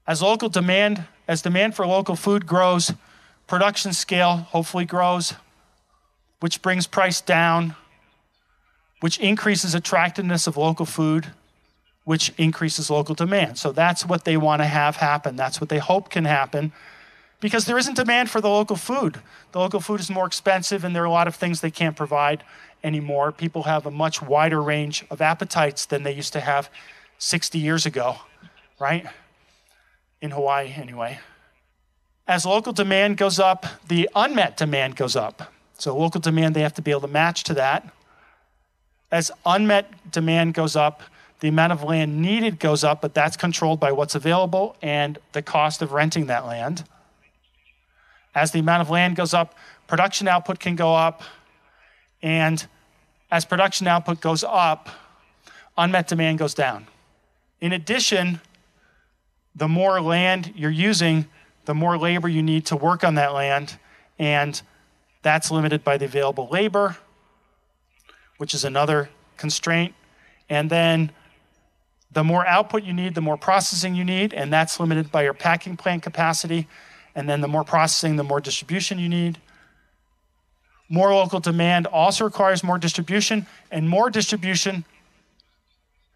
[0.06, 2.92] As local demand, as demand for local food grows,
[3.46, 5.34] production scale hopefully grows,
[6.40, 7.74] which brings price down,
[9.00, 11.28] which increases attractiveness of local food,
[12.04, 13.56] which increases local demand.
[13.58, 15.36] So that's what they want to have happen.
[15.36, 16.72] That's what they hope can happen
[17.40, 19.20] because there isn't demand for the local food.
[19.52, 21.96] The local food is more expensive, and there are a lot of things they can't
[21.96, 22.42] provide
[22.82, 23.32] anymore.
[23.32, 26.70] People have a much wider range of appetites than they used to have
[27.18, 28.16] 60 years ago,
[28.78, 29.06] right?
[30.24, 31.20] In Hawaii, anyway.
[32.26, 35.52] As local demand goes up, the unmet demand goes up.
[35.74, 37.92] So, local demand, they have to be able to match to that.
[39.12, 41.02] As unmet demand goes up,
[41.40, 45.42] the amount of land needed goes up, but that's controlled by what's available and the
[45.42, 46.84] cost of renting that land.
[48.34, 49.54] As the amount of land goes up,
[49.88, 51.22] production output can go up.
[52.22, 52.66] And
[53.30, 54.88] as production output goes up,
[55.76, 56.86] unmet demand goes down.
[57.60, 58.40] In addition,
[59.54, 61.26] the more land you're using,
[61.64, 63.78] the more labor you need to work on that land.
[64.18, 64.60] And
[65.22, 66.96] that's limited by the available labor,
[68.38, 69.94] which is another constraint.
[70.48, 71.12] And then
[72.12, 75.34] the more output you need, the more processing you need, and that's limited by your
[75.34, 76.68] packing plant capacity.
[77.14, 79.38] And then the more processing, the more distribution you need.
[80.88, 84.84] More local demand also requires more distribution, and more distribution.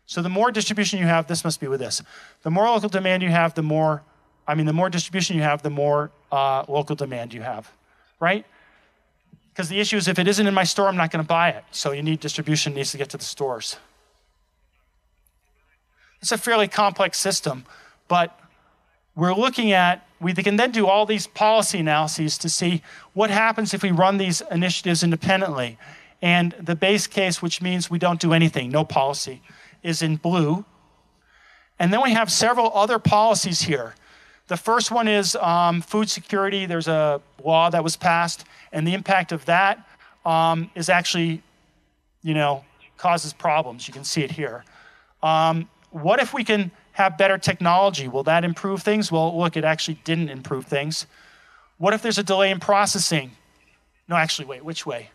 [0.08, 2.02] So the more distribution you have, this must be with this.
[2.42, 4.02] The more local demand you have, the more,
[4.46, 7.70] I mean, the more distribution you have, the more uh, local demand you have,
[8.18, 8.46] right?
[9.52, 11.50] Because the issue is if it isn't in my store, I'm not going to buy
[11.50, 11.62] it.
[11.72, 13.76] So you need distribution needs to get to the stores.
[16.22, 17.66] It's a fairly complex system,
[18.08, 18.40] but
[19.14, 23.74] we're looking at, we can then do all these policy analyses to see what happens
[23.74, 25.76] if we run these initiatives independently.
[26.22, 29.42] And the base case, which means we don't do anything, no policy,
[29.88, 30.64] is in blue.
[31.78, 33.94] And then we have several other policies here.
[34.48, 36.66] The first one is um, food security.
[36.66, 39.86] There's a law that was passed, and the impact of that
[40.24, 41.42] um, is actually,
[42.22, 42.64] you know,
[42.96, 43.86] causes problems.
[43.86, 44.64] You can see it here.
[45.22, 48.08] Um, what if we can have better technology.
[48.08, 49.12] Will that improve things?
[49.12, 51.06] Well, look, it actually didn't improve things.
[51.78, 53.30] What if there's a delay in processing?
[54.08, 55.10] No, actually, wait, which way?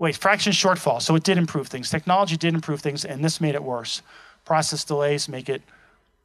[0.00, 1.00] Wait, fraction shortfall.
[1.00, 1.90] So it did improve things.
[1.90, 4.00] Technology did improve things, and this made it worse.
[4.46, 5.60] Process delays make it,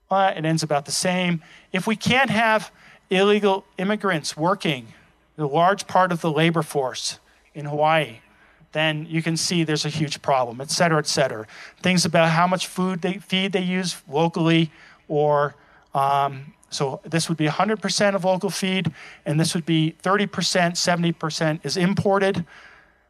[0.09, 1.43] uh, it ends about the same.
[1.73, 2.71] If we can't have
[3.09, 4.87] illegal immigrants working,
[5.35, 7.19] the large part of the labor force
[7.53, 8.19] in Hawaii,
[8.71, 11.45] then you can see there's a huge problem, et cetera, et cetera.
[11.83, 14.71] Things about how much food they feed they use locally,
[15.09, 15.53] or
[15.93, 18.93] um, so this would be 100% of local feed,
[19.25, 22.45] and this would be 30%, 70% is imported.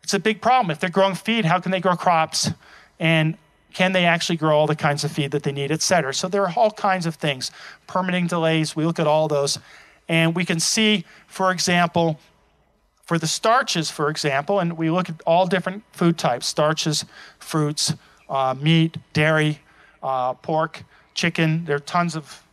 [0.06, 0.70] It's a big problem.
[0.70, 2.52] If they're growing feed, how can they grow crops?
[3.00, 3.40] And
[3.74, 6.14] can they actually grow all the kinds of feed that they need, et cetera?
[6.14, 7.50] So there are all kinds of things.
[7.88, 9.58] Permitting delays, we look at all those.
[10.08, 12.20] And we can see, for example,
[13.02, 17.04] for the starches, for example, and we look at all different food types starches,
[17.40, 17.96] fruits,
[18.30, 19.60] uh, meat, dairy,
[20.04, 20.84] uh, pork,
[21.16, 21.66] chicken.
[21.66, 22.44] There are tons of,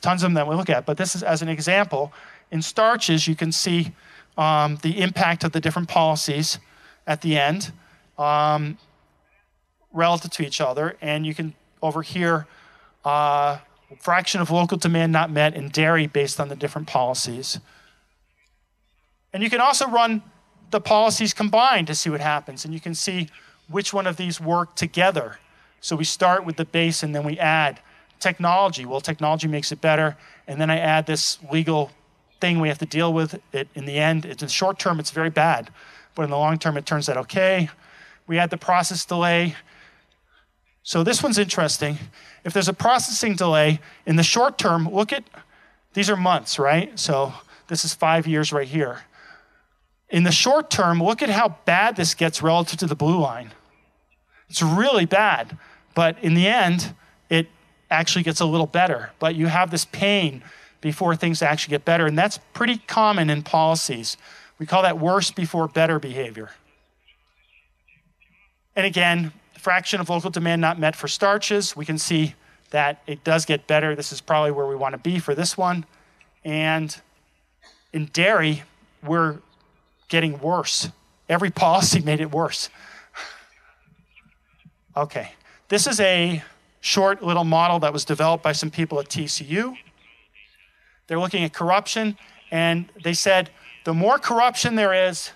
[0.00, 2.12] tons of them that we look at, but this is as an example.
[2.52, 3.90] In starches, you can see
[4.38, 6.60] um, the impact of the different policies
[7.06, 7.72] at the end
[8.18, 8.78] um,
[9.92, 12.46] relative to each other, and you can over here.
[13.04, 13.58] Uh,
[14.00, 17.60] fraction of local demand not met in dairy based on the different policies.
[19.32, 20.22] And you can also run
[20.70, 22.64] the policies combined to see what happens.
[22.64, 23.28] And you can see
[23.68, 25.38] which one of these work together.
[25.80, 27.80] So we start with the base and then we add
[28.20, 28.84] technology.
[28.84, 30.16] Well, technology makes it better.
[30.46, 31.90] And then I add this legal
[32.40, 33.40] thing we have to deal with.
[33.52, 35.70] It in the end, it's in short term, it's very bad.
[36.14, 37.68] But in the long term, it turns out okay.
[38.26, 39.56] We add the process delay.
[40.82, 41.98] So this one's interesting.
[42.44, 45.24] If there's a processing delay in the short term, look at
[45.94, 46.98] these are months, right?
[46.98, 47.34] So
[47.68, 49.00] this is five years right here.
[50.08, 53.52] In the short term, look at how bad this gets relative to the blue line.
[54.48, 55.56] It's really bad,
[55.94, 56.94] but in the end,
[57.30, 57.48] it
[57.90, 59.12] actually gets a little better.
[59.18, 60.42] But you have this pain
[60.82, 64.18] before things actually get better, and that's pretty common in policies.
[64.62, 66.50] We call that worse before better behavior.
[68.76, 71.74] And again, fraction of local demand not met for starches.
[71.74, 72.36] We can see
[72.70, 73.96] that it does get better.
[73.96, 75.84] This is probably where we want to be for this one.
[76.44, 76.96] And
[77.92, 78.62] in dairy,
[79.02, 79.38] we're
[80.08, 80.90] getting worse.
[81.28, 82.70] Every policy made it worse.
[84.96, 85.32] Okay,
[85.70, 86.40] this is a
[86.80, 89.76] short little model that was developed by some people at TCU.
[91.08, 92.16] They're looking at corruption,
[92.52, 93.50] and they said
[93.84, 95.30] the more corruption there is,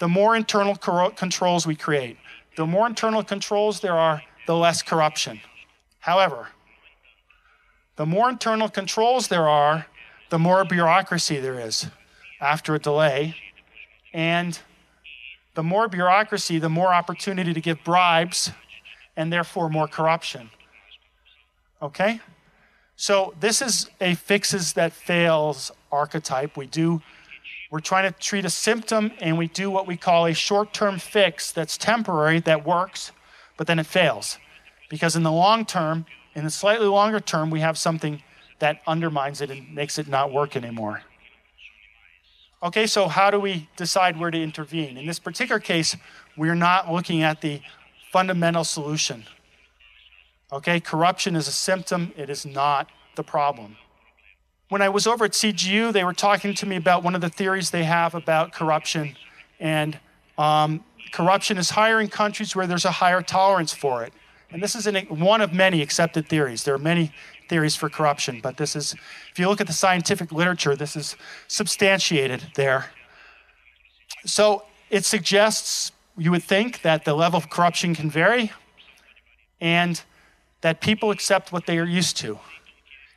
[0.00, 2.16] the more internal controls we create.
[2.56, 5.40] The more internal controls there are, the less corruption.
[6.00, 6.48] However,
[7.96, 9.86] the more internal controls there are,
[10.30, 11.86] the more bureaucracy there is
[12.40, 13.36] after a delay.
[14.12, 14.58] And
[15.54, 18.50] the more bureaucracy, the more opportunity to give bribes,
[19.16, 20.50] and therefore more corruption.
[21.80, 22.20] Okay?
[22.96, 26.56] So this is a fixes that fails archetype.
[26.56, 27.00] We do
[27.70, 31.50] we're trying to treat a symptom and we do what we call a short-term fix
[31.50, 33.12] that's temporary that works,
[33.56, 34.38] but then it fails.
[34.88, 38.22] Because in the long term, in the slightly longer term, we have something
[38.58, 41.02] that undermines it and makes it not work anymore.
[42.62, 44.96] Okay, so how do we decide where to intervene?
[44.96, 45.96] In this particular case,
[46.36, 47.60] we're not looking at the
[48.10, 49.24] fundamental solution.
[50.52, 53.76] Okay, corruption is a symptom, it is not the problem.
[54.74, 57.28] When I was over at CGU, they were talking to me about one of the
[57.28, 59.14] theories they have about corruption.
[59.60, 60.00] And
[60.36, 60.82] um,
[61.12, 64.12] corruption is higher in countries where there's a higher tolerance for it.
[64.50, 66.64] And this is an, one of many accepted theories.
[66.64, 67.12] There are many
[67.48, 68.96] theories for corruption, but this is,
[69.30, 71.14] if you look at the scientific literature, this is
[71.46, 72.86] substantiated there.
[74.26, 78.50] So it suggests, you would think, that the level of corruption can vary
[79.60, 80.02] and
[80.62, 82.40] that people accept what they are used to.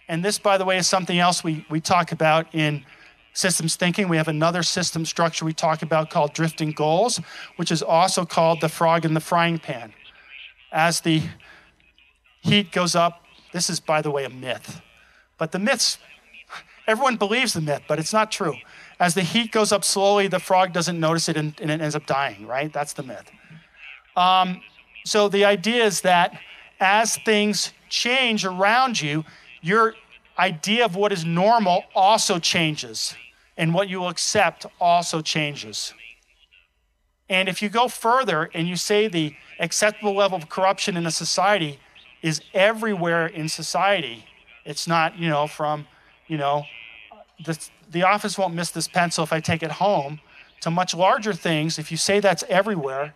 [0.07, 2.85] And this, by the way, is something else we, we talk about in
[3.33, 4.07] systems thinking.
[4.07, 7.19] We have another system structure we talk about called drifting goals,
[7.57, 9.93] which is also called the frog in the frying pan.
[10.71, 11.21] As the
[12.41, 14.81] heat goes up, this is, by the way, a myth.
[15.37, 15.97] But the myths,
[16.87, 18.55] everyone believes the myth, but it's not true.
[18.99, 21.95] As the heat goes up slowly, the frog doesn't notice it and, and it ends
[21.95, 22.71] up dying, right?
[22.73, 23.29] That's the myth.
[24.15, 24.61] Um,
[25.05, 26.39] so the idea is that
[26.79, 29.23] as things change around you,
[29.61, 29.95] your
[30.37, 33.15] idea of what is normal also changes,
[33.57, 35.93] and what you will accept also changes.
[37.29, 41.11] And if you go further and you say the acceptable level of corruption in a
[41.11, 41.79] society
[42.21, 44.25] is everywhere in society.
[44.65, 45.87] It's not, you know, from,
[46.27, 46.63] you know,
[47.43, 47.57] the,
[47.91, 50.19] the office won't miss this pencil if I take it home,
[50.61, 51.77] to much larger things.
[51.77, 53.13] If you say that's everywhere,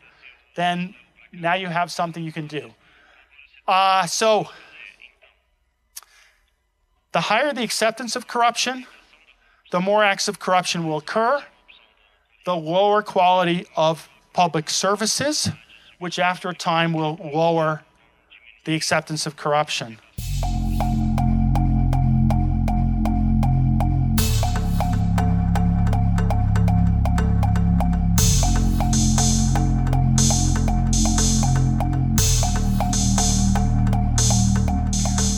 [0.56, 0.96] then
[1.32, 2.74] now you have something you can do.
[3.68, 4.48] Uh, so,
[7.12, 8.86] the higher the acceptance of corruption,
[9.72, 11.44] the more acts of corruption will occur,
[12.46, 15.50] the lower quality of public services,
[16.00, 17.84] which after a time will lower
[18.66, 19.98] the acceptance of corruption.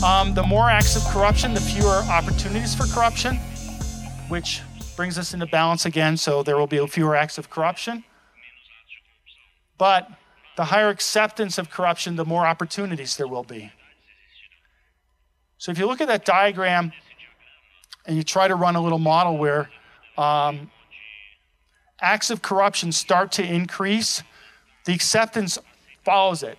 [0.04, 3.34] Um, the more acts of corruption, the fewer opportunities for corruption,
[4.28, 4.62] which
[4.94, 6.16] brings us into balance again.
[6.16, 8.04] So there will be fewer acts of corruption.
[9.76, 10.08] But
[10.56, 13.72] the higher acceptance of corruption, the more opportunities there will be.
[15.58, 16.92] So if you look at that diagram
[18.06, 19.68] and you try to run a little model where
[20.16, 20.70] um,
[22.00, 24.22] acts of corruption start to increase,
[24.84, 25.58] the acceptance
[26.04, 26.56] follows it,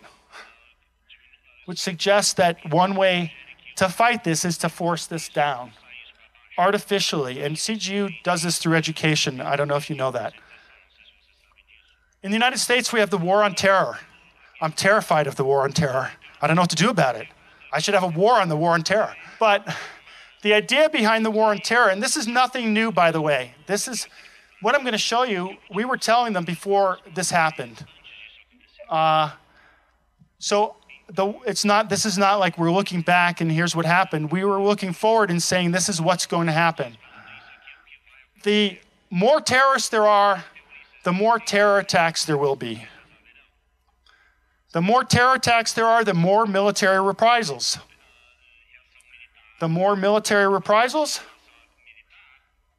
[1.67, 3.31] which suggests that one way
[3.75, 5.71] to fight this is to force this down
[6.57, 7.41] artificially.
[7.41, 9.41] And CGU does this through education.
[9.41, 10.33] I don't know if you know that.
[12.23, 13.99] In the United States, we have the war on terror.
[14.61, 16.11] I'm terrified of the war on terror.
[16.41, 17.27] I don't know what to do about it.
[17.71, 19.15] I should have a war on the war on terror.
[19.39, 19.67] But
[20.41, 23.53] the idea behind the war on terror, and this is nothing new, by the way,
[23.67, 24.07] this is
[24.61, 25.57] what I'm going to show you.
[25.73, 27.85] We were telling them before this happened.
[28.89, 29.31] Uh,
[30.39, 34.31] so the, it's not, this is not like we're looking back and here's what happened.
[34.31, 36.97] We were looking forward and saying this is what's going to happen.
[38.43, 38.79] The
[39.09, 40.43] more terrorists there are,
[41.03, 42.85] the more terror attacks there will be.
[44.73, 47.77] The more terror attacks there are, the more military reprisals.
[49.59, 51.21] The more military reprisals,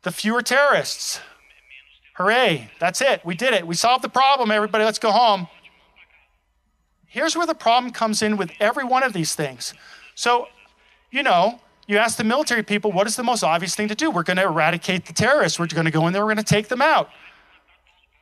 [0.03, 1.21] the fewer terrorists.
[2.15, 3.25] Hooray, that's it.
[3.25, 3.67] We did it.
[3.67, 4.85] We solved the problem, everybody.
[4.85, 5.49] Let's go home.
[7.07, 9.75] Here's where the problem comes in with every one of these things.
[10.15, 10.49] So,
[11.11, 14.11] you know, you ask the military people, what is the most obvious thing to do?
[14.11, 15.59] We're going to eradicate the terrorists.
[15.59, 17.11] We're going to go in there, we're going to take them out.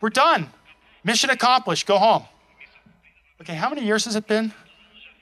[0.01, 0.51] We're done.
[1.03, 1.87] Mission accomplished.
[1.87, 2.25] Go home.
[3.41, 4.53] Okay, how many years has it been?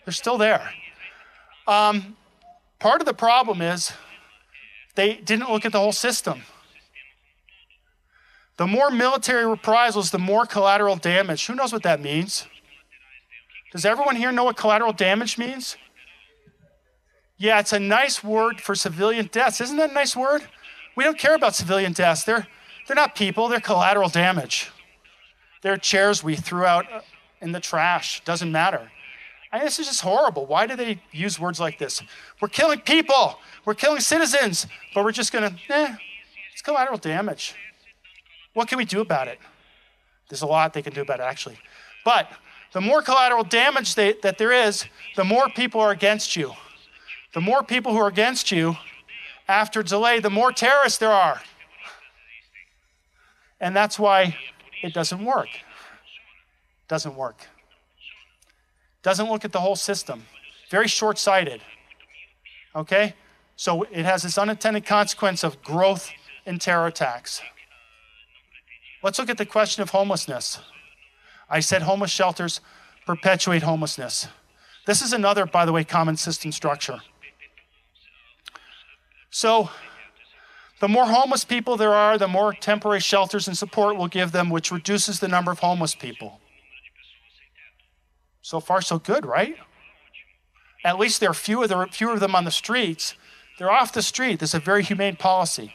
[0.04, 0.72] They're still there.
[1.66, 2.16] Um,
[2.78, 3.92] part of the problem is
[4.94, 6.42] they didn't look at the whole system.
[8.56, 11.46] The more military reprisals, the more collateral damage.
[11.46, 12.46] Who knows what that means?
[13.72, 15.76] Does everyone here know what collateral damage means?
[17.38, 19.60] Yeah, it's a nice word for civilian deaths.
[19.60, 20.42] Isn't that a nice word?
[20.94, 22.22] We don't care about civilian deaths.
[22.22, 22.46] They're,
[22.86, 24.70] they're not people, they're collateral damage.
[25.62, 26.86] They're chairs we threw out
[27.40, 28.22] in the trash.
[28.24, 28.90] Doesn't matter.
[29.50, 30.46] I mean, this is just horrible.
[30.46, 32.02] Why do they use words like this?
[32.40, 35.96] We're killing people, we're killing citizens, but we're just going to, eh,
[36.52, 37.54] it's collateral damage.
[38.54, 39.38] What can we do about it?
[40.28, 41.58] There's a lot they can do about it, actually.
[42.04, 42.30] But
[42.72, 46.52] the more collateral damage they, that there is, the more people are against you.
[47.34, 48.76] The more people who are against you
[49.48, 51.42] after delay, the more terrorists there are.
[53.60, 54.36] And that's why
[54.82, 55.48] it doesn't work.
[56.88, 57.46] Doesn't work.
[59.02, 60.26] Doesn't look at the whole system.
[60.70, 61.60] Very short sighted.
[62.74, 63.14] Okay?
[63.56, 66.10] So it has this unintended consequence of growth
[66.46, 67.40] in terror attacks.
[69.02, 70.58] Let's look at the question of homelessness.
[71.52, 72.60] I said homeless shelters
[73.04, 74.26] perpetuate homelessness.
[74.86, 77.00] This is another, by the way, common system structure.
[79.30, 79.68] So,
[80.80, 84.48] the more homeless people there are, the more temporary shelters and support we'll give them,
[84.48, 86.40] which reduces the number of homeless people.
[88.40, 89.56] So far, so good, right?
[90.84, 93.14] At least there are fewer, there are fewer of them on the streets.
[93.58, 94.40] They're off the street.
[94.40, 95.74] This is a very humane policy.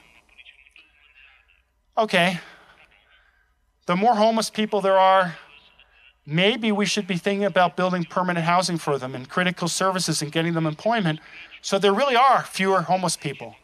[1.98, 2.40] Okay.
[3.86, 5.38] The more homeless people there are,
[6.28, 10.32] maybe we should be thinking about building permanent housing for them and critical services and
[10.32, 11.20] getting them employment
[11.62, 13.56] so there really are fewer homeless people,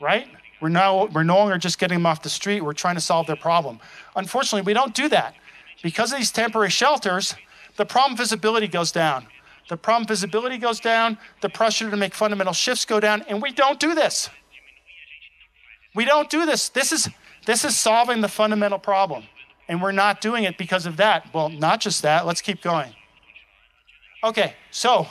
[0.00, 0.26] right?
[0.60, 3.26] We're, now, we're no longer just getting them off the street, we're trying to solve
[3.26, 3.80] their problem.
[4.16, 5.34] Unfortunately, we don't do that.
[5.82, 7.34] Because of these temporary shelters,
[7.76, 9.26] the problem visibility goes down.
[9.68, 13.52] The problem visibility goes down, the pressure to make fundamental shifts go down, and we
[13.52, 14.28] don't do this.
[15.94, 16.68] We don't do this.
[16.68, 17.08] This is,
[17.46, 19.24] this is solving the fundamental problem.
[19.70, 21.32] And we're not doing it because of that.
[21.32, 22.26] Well, not just that.
[22.26, 22.92] Let's keep going.
[24.24, 25.06] Okay, so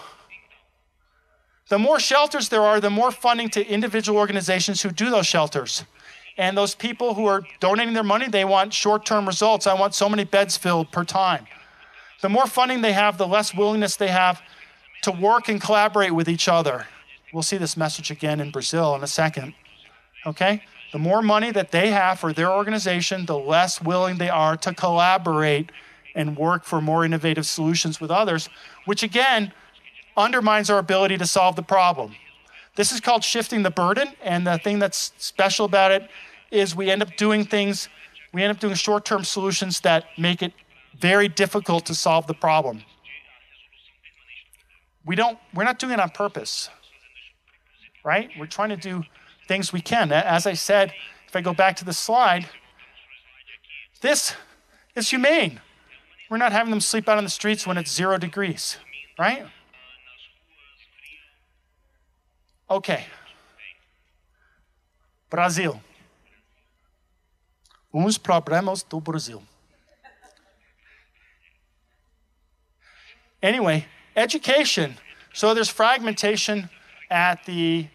[1.70, 5.86] the more shelters there are, the more funding to individual organizations who do those shelters.
[6.38, 9.66] And those people who are donating their money, they want short term results.
[9.66, 11.48] I want so many beds filled per time.
[12.22, 14.42] The more funding they have, the less willingness they have
[15.04, 16.86] to work and collaborate with each other.
[17.32, 19.54] We'll see this message again in Brazil in a second.
[20.26, 20.64] Okay?
[20.92, 24.74] The more money that they have for their organization, the less willing they are to
[24.74, 25.72] collaborate
[26.16, 28.50] and work for more innovative solutions with others,
[28.86, 29.54] which again
[30.18, 32.16] undermines our ability to solve the problem.
[32.76, 36.10] This is called shifting the burden, and the thing that's special about it
[36.52, 37.88] is we end up doing things,
[38.34, 40.54] we end up doing short term solutions that make it
[40.98, 42.84] very difficult to solve the problem.
[45.06, 46.70] We don't, we're not doing it on purpose,
[48.04, 48.30] right?
[48.38, 49.04] We're trying to do
[49.50, 50.12] things we can.
[50.12, 50.94] As I said,
[51.28, 52.46] if I go back to the slide,
[54.00, 54.36] this
[54.96, 55.60] is humane.
[56.30, 58.78] We're not having them sleep out on the streets when it's zero degrees,
[59.18, 59.48] right?
[62.70, 63.06] Okay.
[65.32, 65.82] Brasil.
[67.92, 69.42] Uns problemas do Brasil.
[73.42, 74.96] Anyway, education.
[75.34, 76.70] So there's fragmentation
[77.10, 77.88] at the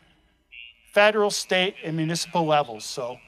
[0.94, 2.84] federal, state, and municipal levels.
[2.84, 3.18] So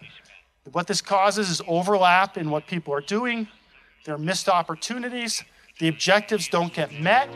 [0.70, 3.48] what this causes is overlap in what people are doing.
[4.04, 5.42] There are missed opportunities.
[5.80, 7.28] The objectives don't get met.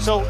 [0.00, 0.22] So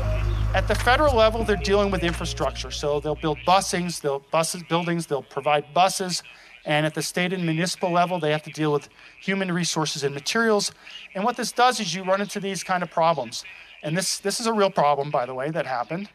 [0.54, 2.72] at the federal level, they're dealing with infrastructure.
[2.72, 6.24] So they'll build busings, they'll buses, buildings, they'll provide buses.
[6.66, 8.88] And at the state and municipal level, they have to deal with
[9.20, 10.72] human resources and materials.
[11.14, 13.44] And what this does is you run into these kind of problems.
[13.82, 16.08] And this, this is a real problem, by the way, that happened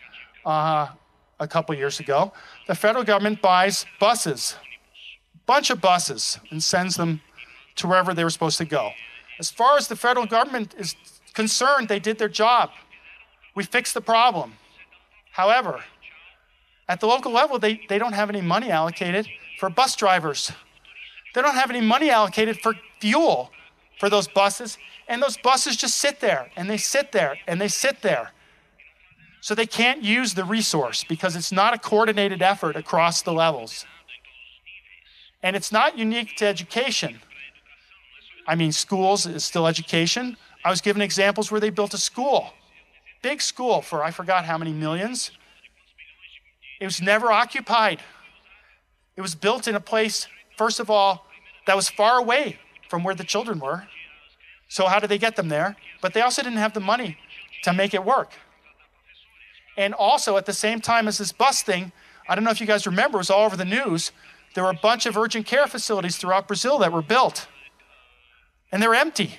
[0.46, 0.88] uh,
[1.40, 2.34] a couple years ago.
[2.68, 4.56] The federal government buys buses,
[5.46, 7.22] bunch of buses, and sends them
[7.76, 8.92] to wherever they were supposed to go.
[9.40, 10.96] As far as the federal government is
[11.34, 12.72] concerned, they did their job.
[13.56, 14.54] We fixed the problem.
[15.32, 15.84] However,
[16.88, 19.28] at the local level, they, they don't have any money allocated
[19.60, 20.52] for bus drivers.
[21.36, 23.52] They don't have any money allocated for fuel
[24.00, 24.78] for those buses.
[25.08, 28.32] And those buses just sit there and they sit there and they sit there.
[29.42, 33.86] So they can't use the resource because it's not a coordinated effort across the levels.
[35.44, 37.22] And it's not unique to education.
[38.48, 40.38] I mean, schools is still education.
[40.66, 42.54] I was given examples where they built a school
[43.22, 45.32] Big school for I forgot how many millions.
[46.80, 48.00] It was never occupied.
[49.20, 51.26] It was built in a place, first of all,
[51.68, 52.58] that was far away
[52.88, 53.84] from where the children were.
[54.70, 55.76] So, how did they get them there?
[56.00, 57.18] But they also didn't have the money
[57.64, 58.32] to make it work.
[59.76, 61.92] And also, at the same time as this bus thing,
[62.30, 64.14] I don't know if you guys remember, it was all over the news.
[64.54, 67.50] There were a bunch of urgent care facilities throughout Brazil that were built,
[68.72, 69.38] and they're empty.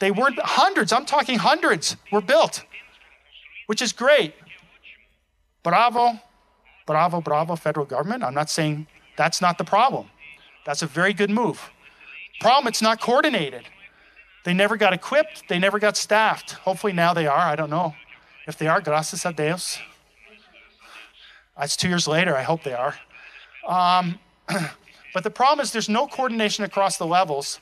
[0.00, 2.64] They weren't hundreds, I'm talking hundreds, were built,
[3.68, 4.34] which is great.
[5.62, 6.18] Bravo,
[6.86, 8.22] bravo, bravo, federal government.
[8.22, 10.08] I'm not saying that's not the problem.
[10.64, 11.70] That's a very good move.
[12.40, 13.64] Problem, it's not coordinated.
[14.44, 16.52] They never got equipped, they never got staffed.
[16.52, 17.94] Hopefully now they are, I don't know.
[18.46, 19.78] If they are, gracias a Dios.
[21.60, 22.96] It's two years later, I hope they are.
[23.66, 24.18] Um,
[25.14, 27.60] but the problem is there's no coordination across the levels,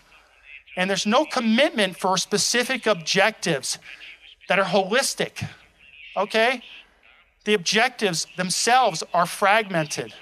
[0.77, 3.79] and there's no commitment for specific objectives
[4.49, 5.47] that are holistic.
[6.17, 6.63] Okay?
[7.45, 10.13] The objectives themselves are fragmented.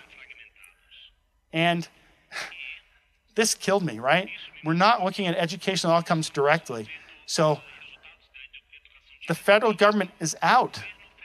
[1.52, 1.88] And
[3.34, 4.28] this killed me, right?
[4.64, 6.88] We're not looking at educational outcomes directly.
[7.26, 7.60] So
[9.28, 10.80] the federal government is out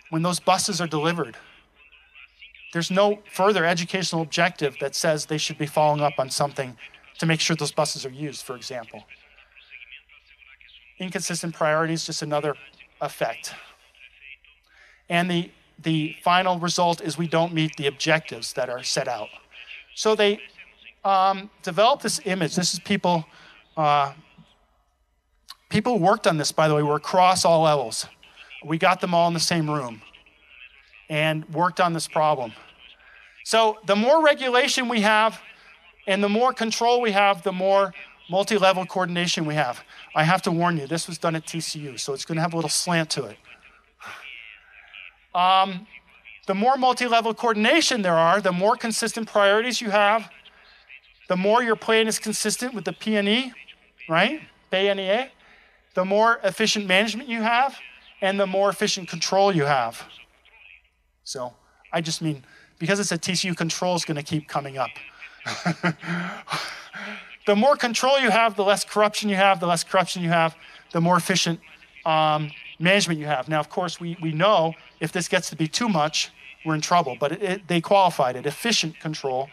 [0.09, 1.37] when those buses are delivered.
[2.73, 6.77] There's no further educational objective that says they should be following up on something
[7.19, 9.03] to make sure those buses are used, for example.
[10.99, 12.55] Inconsistent priorities, just another
[13.01, 13.53] effect.
[15.09, 19.29] And the, the final result is we don't meet the objectives that are set out.
[19.95, 20.39] So they
[21.03, 22.55] um, developed this image.
[22.55, 23.25] This is people,
[23.75, 24.13] uh,
[25.69, 28.07] people who worked on this, by the way, were across all levels.
[28.65, 30.01] We got them all in the same room
[31.09, 32.53] and worked on this problem.
[33.43, 35.39] So the more regulation we have
[36.07, 37.93] and the more control we have, the more
[38.29, 39.83] multi level coordination we have.
[40.15, 42.53] I have to warn you, this was done at TCU, so it's going to have
[42.53, 43.37] a little slant to it.
[45.35, 45.87] Um,
[46.45, 50.29] the more multi level coordination there are, the more consistent priorities you have,
[51.29, 53.53] the more your plan is consistent with the PNE,
[54.09, 54.41] right?
[54.71, 55.29] PNEA,
[55.93, 57.77] the more efficient management you have,
[58.21, 60.03] and the more efficient control you have.
[61.23, 61.53] So
[61.91, 62.43] I just mean,
[62.79, 64.89] because it's a TCU, control is going to keep coming up.
[67.45, 70.55] the more control you have, the less corruption you have, the less corruption you have,
[70.91, 71.59] the more efficient
[72.05, 73.47] um, management you have.
[73.47, 76.31] Now, of course, we, we know if this gets to be too much,
[76.65, 79.49] we're in trouble, but it, it, they qualified it efficient control.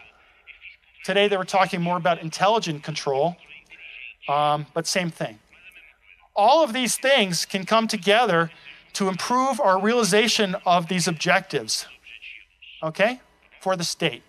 [1.05, 3.37] Today, they were talking more about intelligent control,
[4.29, 5.39] um, but same thing.
[6.37, 8.51] All of these things can come together
[8.95, 11.87] to improve our realization of these objectives,
[12.83, 13.21] okay,
[13.61, 14.23] for the state.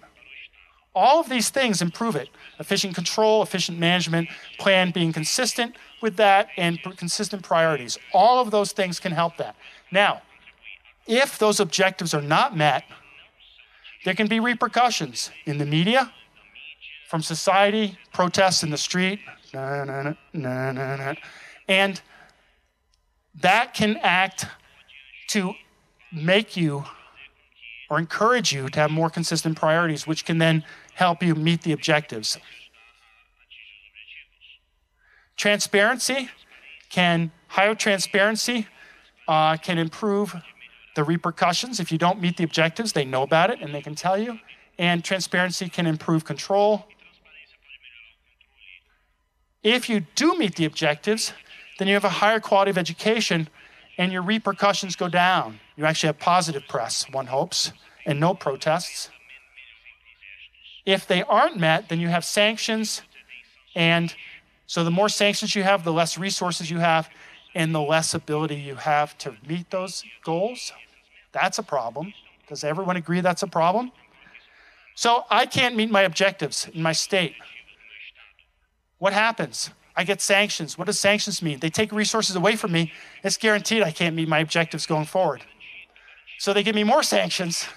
[0.93, 2.29] All of these things improve it
[2.59, 4.29] efficient control, efficient management,
[4.59, 7.97] plan being consistent with that, and consistent priorities.
[8.13, 9.55] All of those things can help that.
[9.91, 10.21] Now,
[11.07, 12.83] if those objectives are not met,
[14.05, 16.11] there can be repercussions in the media,
[17.07, 19.19] from society, protests in the street,
[19.53, 21.13] nah, nah, nah,
[21.67, 22.01] and
[23.35, 24.45] that can act
[25.27, 25.53] to
[26.11, 26.83] make you
[27.89, 30.63] or encourage you to have more consistent priorities, which can then
[30.95, 32.37] help you meet the objectives.
[35.37, 36.29] Transparency
[36.89, 38.67] can, higher transparency
[39.27, 40.35] uh, can improve
[40.95, 41.79] the repercussions.
[41.79, 44.39] If you don't meet the objectives, they know about it and they can tell you.
[44.77, 46.85] And transparency can improve control.
[49.63, 51.33] If you do meet the objectives,
[51.77, 53.47] then you have a higher quality of education
[53.97, 55.59] and your repercussions go down.
[55.75, 57.71] You actually have positive press, one hopes,
[58.05, 59.09] and no protests.
[60.86, 63.01] If they aren't met, then you have sanctions,
[63.75, 64.13] and
[64.67, 67.09] so the more sanctions you have, the less resources you have,
[67.53, 70.71] and the less ability you have to meet those goals.
[71.34, 72.13] That's a problem.
[72.47, 73.91] Does everyone agree that's a problem?
[74.95, 77.36] So I can't meet my objectives in my state.
[78.97, 79.69] What happens?
[79.95, 80.77] I get sanctions.
[80.77, 81.59] What does sanctions mean?
[81.59, 82.91] They take resources away from me.
[83.23, 85.43] It's guaranteed I can't meet my objectives going forward.
[86.39, 87.67] So they give me more sanctions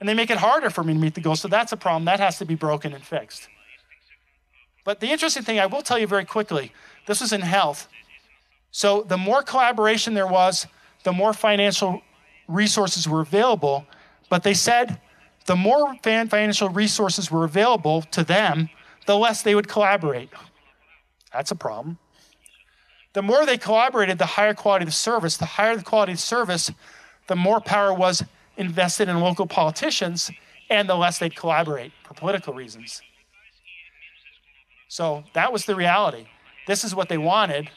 [0.00, 1.40] and they make it harder for me to meet the goals.
[1.40, 2.04] So that's a problem.
[2.04, 3.48] That has to be broken and fixed.
[4.84, 6.72] But the interesting thing, I will tell you very quickly
[7.06, 7.88] this was in health.
[8.70, 10.66] So the more collaboration there was,
[11.04, 12.02] the more financial
[12.46, 13.86] resources were available.
[14.28, 15.00] But they said
[15.46, 18.68] the more financial resources were available to them,
[19.06, 20.28] the less they would collaborate.
[21.32, 21.98] That's a problem.
[23.12, 25.36] The more they collaborated, the higher quality of service.
[25.36, 26.70] The higher the quality of service,
[27.28, 28.22] the more power was
[28.56, 30.30] invested in local politicians,
[30.70, 33.02] and the less they'd collaborate for political reasons.
[34.88, 36.26] So that was the reality.
[36.66, 37.70] This is what they wanted.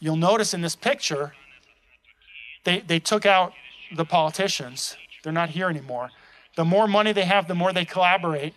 [0.00, 1.32] You'll notice in this picture,
[2.64, 3.52] they, they took out
[3.94, 4.96] the politicians.
[5.22, 6.10] They're not here anymore
[6.56, 8.54] The more money they have, the more they collaborate.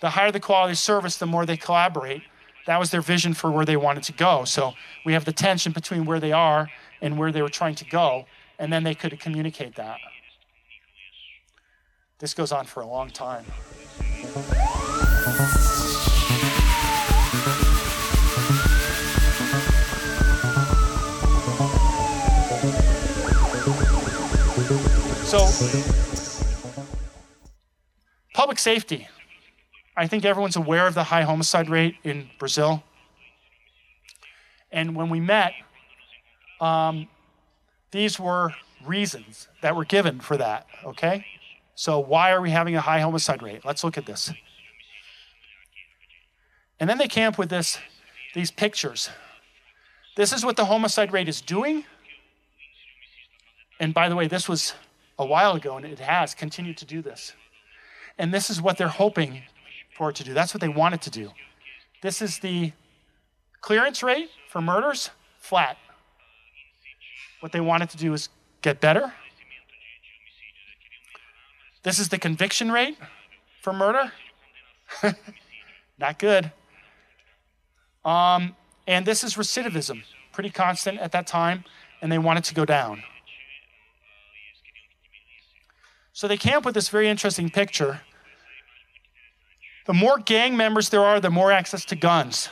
[0.00, 2.22] The higher the quality of service, the more they collaborate.
[2.66, 4.44] That was their vision for where they wanted to go.
[4.44, 4.74] So
[5.04, 6.68] we have the tension between where they are
[7.00, 8.26] and where they were trying to go,
[8.58, 9.98] and then they could communicate that.
[12.18, 13.44] This goes on for a long time.
[25.26, 25.46] So,
[28.32, 29.08] public safety.
[29.94, 32.82] I think everyone's aware of the high homicide rate in Brazil.
[34.72, 35.52] And when we met,
[36.62, 37.08] um,
[37.90, 38.54] these were
[38.86, 41.26] reasons that were given for that, okay?
[41.76, 43.62] So, why are we having a high homicide rate?
[43.62, 44.32] Let's look at this.
[46.80, 47.78] And then they came up with this,
[48.34, 49.10] these pictures.
[50.16, 51.84] This is what the homicide rate is doing.
[53.78, 54.72] And by the way, this was
[55.18, 57.34] a while ago, and it has continued to do this.
[58.16, 59.42] And this is what they're hoping
[59.94, 60.32] for it to do.
[60.32, 61.30] That's what they want it to do.
[62.00, 62.72] This is the
[63.60, 65.10] clearance rate for murders,
[65.40, 65.76] flat.
[67.40, 68.30] What they want it to do is
[68.62, 69.12] get better.
[71.86, 72.98] This is the conviction rate
[73.62, 74.10] for murder.
[75.98, 76.50] Not good.
[78.04, 78.56] Um,
[78.88, 81.62] and this is recidivism, pretty constant at that time,
[82.02, 83.04] and they want it to go down.
[86.12, 88.00] So they came up with this very interesting picture
[89.84, 92.48] the more gang members there are, the more access to guns.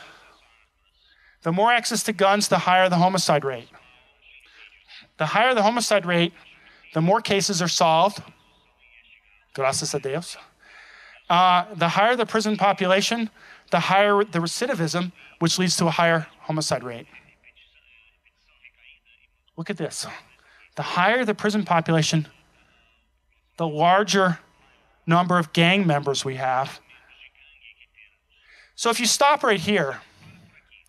[1.41, 3.67] The more access to guns, the higher the homicide rate.
[5.17, 6.31] The higher the homicide rate,
[6.93, 8.23] the more cases are solved.
[9.55, 10.37] Gracias a Dios.
[11.29, 13.29] Uh, the higher the prison population,
[13.71, 17.07] the higher the recidivism, which leads to a higher homicide rate.
[19.57, 20.05] Look at this.
[20.75, 22.27] The higher the prison population,
[23.57, 24.39] the larger
[25.07, 26.79] number of gang members we have,
[28.75, 30.01] so if you stop right here,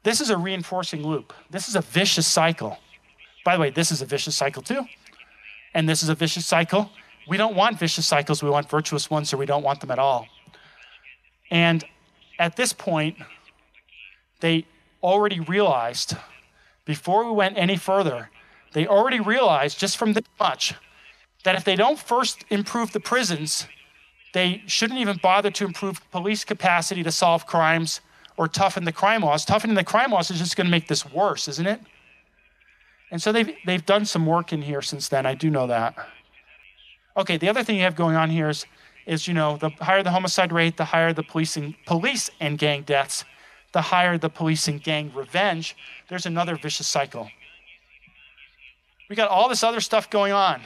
[0.02, 1.32] this is a reinforcing loop.
[1.50, 2.78] This is a vicious cycle.
[3.44, 4.84] By the way, this is a vicious cycle too.
[5.72, 6.90] And this is a vicious cycle.
[7.26, 9.98] We don't want vicious cycles, we want virtuous ones, or we don't want them at
[9.98, 10.28] all.
[11.50, 11.84] And
[12.38, 13.16] at this point,
[14.40, 14.66] they
[15.02, 16.16] already realized,
[16.84, 18.30] before we went any further,
[18.72, 20.74] they already realized just from this much
[21.44, 23.66] that if they don't first improve the prisons,
[24.34, 28.00] they shouldn't even bother to improve police capacity to solve crimes
[28.36, 29.44] or toughen the crime laws.
[29.44, 31.80] Toughening the crime laws is just going to make this worse, isn't it?
[33.10, 35.24] And so they've, they've done some work in here since then.
[35.24, 35.94] I do know that.
[37.16, 38.66] Okay, the other thing you have going on here is,
[39.06, 42.82] is you know, the higher the homicide rate, the higher the policing, police and gang
[42.82, 43.24] deaths,
[43.72, 45.76] the higher the police and gang revenge.
[46.08, 47.30] There's another vicious cycle.
[49.08, 50.60] We got all this other stuff going on.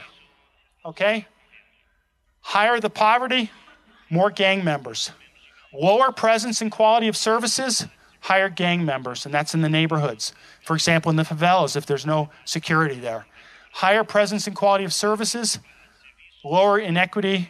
[0.85, 1.27] Okay?
[2.41, 3.51] Higher the poverty,
[4.09, 5.11] more gang members.
[5.73, 7.85] Lower presence and quality of services,
[8.19, 10.33] higher gang members, and that's in the neighborhoods.
[10.65, 13.25] For example, in the favelas, if there's no security there.
[13.71, 15.59] Higher presence and quality of services,
[16.43, 17.49] lower inequity,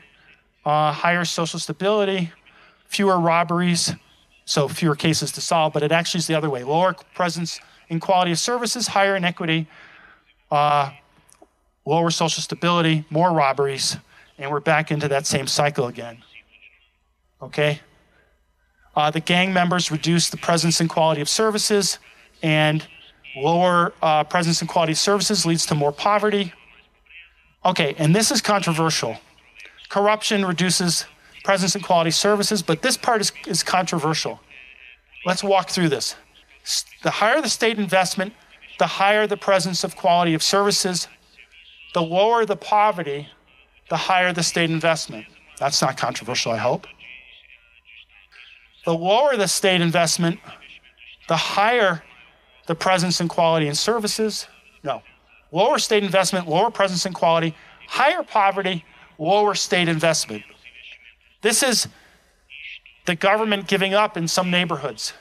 [0.66, 2.32] uh, higher social stability,
[2.88, 3.94] fewer robberies,
[4.46, 6.64] so fewer cases to solve, but it actually is the other way.
[6.64, 9.68] Lower presence and quality of services, higher inequity,
[10.52, 10.92] uh,
[11.86, 13.98] lower social stability, more robberies,
[14.38, 16.18] and we're back into that same cycle again.
[17.42, 17.80] Okay?
[18.96, 21.98] Uh, the gang members reduce the presence and quality of services,
[22.44, 22.86] and
[23.36, 26.54] lower uh, presence and quality of services leads to more poverty.
[27.64, 29.18] Okay, and this is controversial.
[29.90, 31.06] Corruption reduces
[31.44, 34.40] presence and quality services, but this part is, is controversial.
[35.26, 36.16] Let's walk through this.
[37.04, 38.34] The higher the state investment,
[38.80, 41.08] the higher the presence of quality of services,
[41.94, 43.28] the lower the poverty,
[43.90, 45.26] the higher the state investment.
[45.60, 46.88] That's not controversial, I hope.
[48.86, 50.40] The lower the state investment,
[51.28, 52.04] the higher
[52.66, 54.48] the presence and quality in services.
[54.84, 55.04] No.
[55.52, 57.56] Lower state investment, lower presence and quality,
[57.88, 58.86] higher poverty,
[59.18, 60.44] lower state investment.
[61.42, 61.88] This is
[63.06, 65.14] the government giving up in some neighborhoods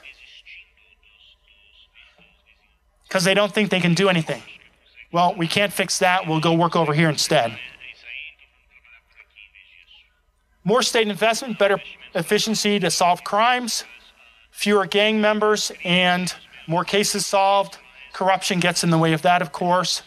[3.08, 4.42] because they don't think they can do anything.
[5.12, 6.28] Well, we can't fix that.
[6.28, 7.58] We'll go work over here instead.
[10.62, 11.80] More state investment, better
[12.14, 13.84] efficiency to solve crimes,
[14.52, 16.32] fewer gang members, and
[16.68, 17.78] more cases solved.
[18.12, 20.02] Corruption gets in the way of that, of course.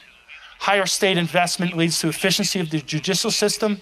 [0.63, 3.81] Higher state investment leads to efficiency of the judicial system.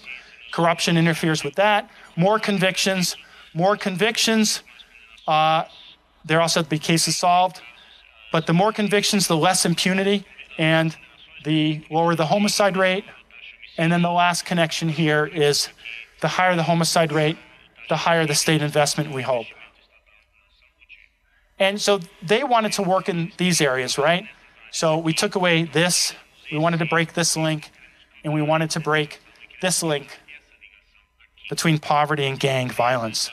[0.50, 1.88] Corruption interferes with that.
[2.16, 3.16] More convictions,
[3.54, 4.64] more convictions.
[5.28, 5.62] Uh,
[6.24, 7.62] there also have to be cases solved.
[8.32, 10.26] But the more convictions, the less impunity,
[10.58, 10.96] and
[11.44, 13.04] the lower the homicide rate.
[13.78, 15.68] And then the last connection here is
[16.20, 17.38] the higher the homicide rate,
[17.90, 19.46] the higher the state investment, we hope.
[21.60, 24.24] And so they wanted to work in these areas, right?
[24.72, 26.12] So we took away this,
[26.52, 27.70] we wanted to break this link,
[28.22, 29.20] and we wanted to break
[29.62, 30.20] this link
[31.48, 33.30] between poverty and gang violence.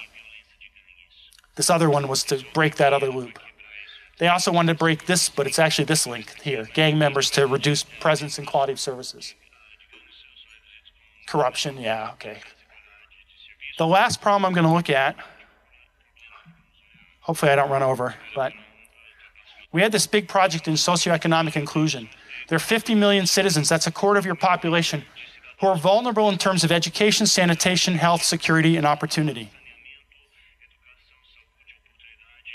[1.55, 3.37] This other one was to break that other loop.
[4.19, 7.45] They also wanted to break this, but it's actually this link here gang members to
[7.45, 9.35] reduce presence and quality of services.
[11.27, 12.39] Corruption, yeah, okay.
[13.77, 15.15] The last problem I'm going to look at,
[17.21, 18.53] hopefully I don't run over, but
[19.71, 22.09] we had this big project in socioeconomic inclusion.
[22.49, 25.03] There are 50 million citizens, that's a quarter of your population,
[25.61, 29.51] who are vulnerable in terms of education, sanitation, health, security, and opportunity.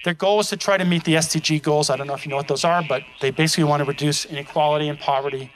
[0.04, 1.90] Their goal is to try to meet the SDG goals.
[1.90, 4.26] I don't know if you know what those are, but they basically want to reduce
[4.26, 5.50] inequality and poverty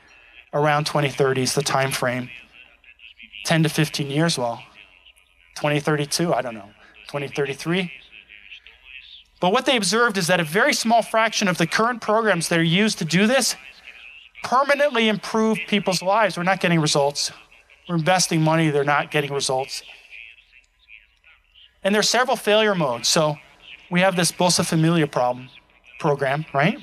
[0.54, 2.30] around 2030 is the time frame.
[3.44, 4.62] 10 to 15 years, well,
[5.56, 6.70] 2032, I don't know,
[7.08, 7.92] 2033.
[9.40, 12.58] But what they observed is that a very small fraction of the current programs that
[12.58, 13.56] are used to do this
[14.42, 16.36] permanently improve people's lives.
[16.36, 17.32] We're not getting results.
[17.88, 19.82] We're investing money, they're not getting results.
[21.82, 23.08] And there are several failure modes.
[23.08, 23.36] So
[23.90, 25.48] we have this Bolsa Familia problem
[25.98, 26.78] program, right?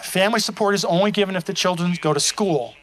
[0.00, 2.74] Family support is only given if the children go to school.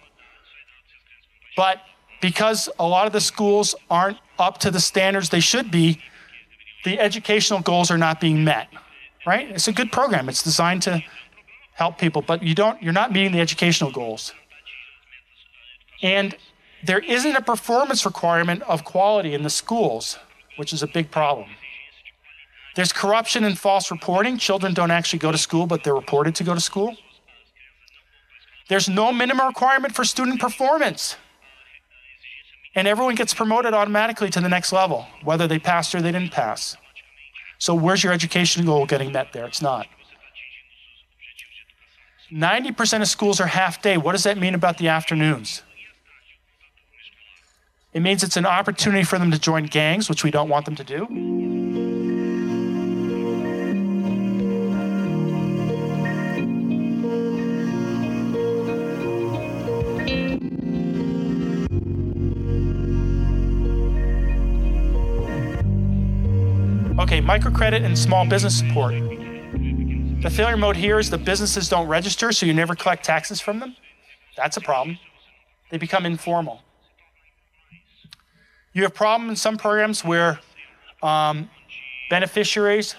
[1.57, 1.81] But
[2.21, 5.99] because a lot of the schools aren't up to the standards they should be,
[6.83, 8.67] the educational goals are not being met.
[9.25, 9.49] Right?
[9.49, 10.29] It's a good program.
[10.29, 11.01] It's designed to
[11.75, 14.33] help people, but you don't you're not meeting the educational goals.
[16.01, 16.35] And
[16.83, 20.17] there isn't a performance requirement of quality in the schools,
[20.57, 21.49] which is a big problem.
[22.75, 24.37] There's corruption and false reporting.
[24.37, 26.95] Children don't actually go to school, but they're reported to go to school.
[28.67, 31.15] There's no minimum requirement for student performance.
[32.73, 36.33] And everyone gets promoted automatically to the next level, whether they passed or they didn't
[36.33, 36.75] pass.
[37.57, 39.45] So, where's your education goal getting met there?
[39.45, 39.87] It's not.
[42.35, 43.95] 90% of schools are half day.
[43.95, 45.63] What does that mean about the afternoons?
[47.93, 50.75] It means it's an opportunity for them to join gangs, which we don't want them
[50.75, 51.03] to do.
[66.99, 68.93] Okay, microcredit and small business support.
[70.25, 73.59] The failure mode here is the businesses don't register, so you never collect taxes from
[73.59, 73.75] them.
[74.35, 74.97] That's a problem.
[75.69, 76.63] They become informal.
[78.73, 80.39] You have problem in some programs where
[81.03, 81.47] um,
[82.09, 82.95] beneficiaries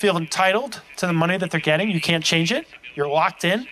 [0.00, 1.88] feel entitled to the money that they're getting.
[1.88, 2.66] You can't change it.
[2.94, 3.66] You're locked in.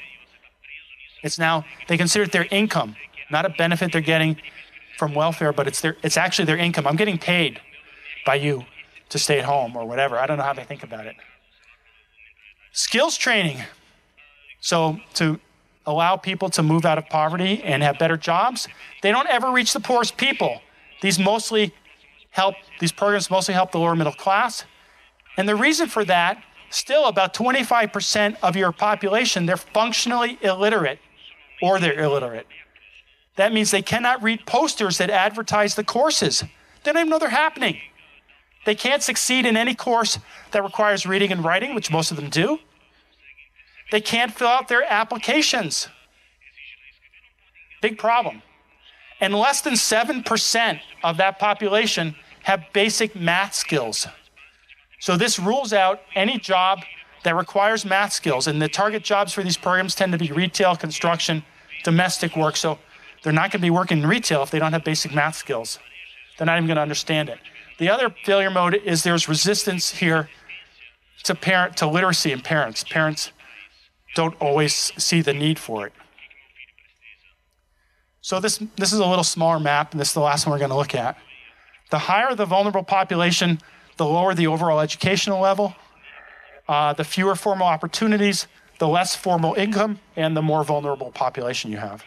[1.22, 2.96] It's now they consider it their income,
[3.30, 4.40] not a benefit they're getting
[4.96, 6.86] from welfare, but it's their it's actually their income.
[6.86, 7.60] I'm getting paid
[8.24, 8.64] by you
[9.10, 10.16] to stay at home or whatever.
[10.18, 11.16] I don't know how they think about it.
[12.74, 13.62] Skills training.
[14.60, 15.38] So, to
[15.86, 18.66] allow people to move out of poverty and have better jobs,
[19.00, 20.60] they don't ever reach the poorest people.
[21.00, 21.72] These mostly
[22.30, 24.64] help, these programs mostly help the lower middle class.
[25.36, 30.98] And the reason for that, still about 25% of your population, they're functionally illiterate
[31.62, 32.48] or they're illiterate.
[33.36, 36.42] That means they cannot read posters that advertise the courses.
[36.82, 37.78] They don't even know they're happening.
[38.64, 40.18] They can't succeed in any course
[40.52, 42.58] that requires reading and writing, which most of them do.
[43.90, 45.88] They can't fill out their applications.
[47.82, 48.42] Big problem.
[49.20, 54.06] And less than 7% of that population have basic math skills.
[55.00, 56.80] So this rules out any job
[57.24, 58.46] that requires math skills.
[58.46, 61.44] And the target jobs for these programs tend to be retail, construction,
[61.84, 62.56] domestic work.
[62.56, 62.78] So
[63.22, 65.78] they're not going to be working in retail if they don't have basic math skills.
[66.36, 67.38] They're not even going to understand it.
[67.78, 70.28] The other failure mode is there's resistance here
[71.24, 72.84] to parent to literacy in parents.
[72.84, 73.32] Parents
[74.14, 75.92] don't always see the need for it.
[78.20, 80.58] So this this is a little smaller map, and this is the last one we're
[80.58, 81.18] going to look at.
[81.90, 83.58] The higher the vulnerable population,
[83.96, 85.74] the lower the overall educational level,
[86.68, 88.46] uh, the fewer formal opportunities,
[88.78, 92.04] the less formal income, and the more vulnerable population you have.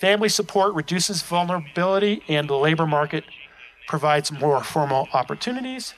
[0.00, 3.22] Family support reduces vulnerability, and the labor market
[3.86, 5.92] provides more formal opportunities.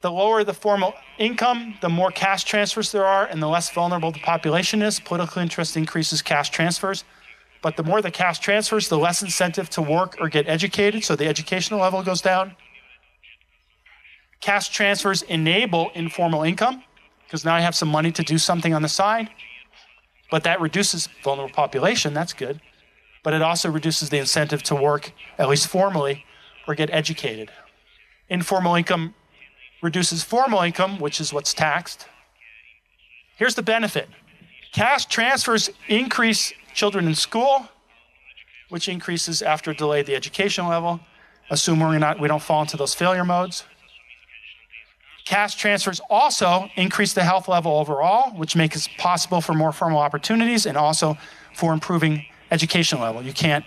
[0.00, 4.10] The lower the formal income, the more cash transfers there are, and the less vulnerable
[4.10, 5.00] the population is.
[5.00, 7.04] Political interest increases cash transfers.
[7.60, 11.14] But the more the cash transfers, the less incentive to work or get educated, so
[11.14, 12.56] the educational level goes down.
[14.40, 16.84] Cash transfers enable informal income,
[17.26, 19.28] because now I have some money to do something on the side.
[20.30, 22.62] But that reduces vulnerable population, that's good.
[23.22, 26.24] But it also reduces the incentive to work, at least formally,
[26.66, 27.50] or get educated.
[28.28, 29.14] Informal income
[29.82, 32.06] reduces formal income, which is what's taxed.
[33.36, 34.08] Here's the benefit
[34.72, 37.68] cash transfers increase children in school,
[38.68, 41.00] which increases after delay the education level,
[41.50, 43.64] assuming we're not, we don't fall into those failure modes.
[45.24, 49.98] Cash transfers also increase the health level overall, which makes it possible for more formal
[49.98, 51.18] opportunities and also
[51.54, 53.22] for improving education level.
[53.22, 53.64] You can't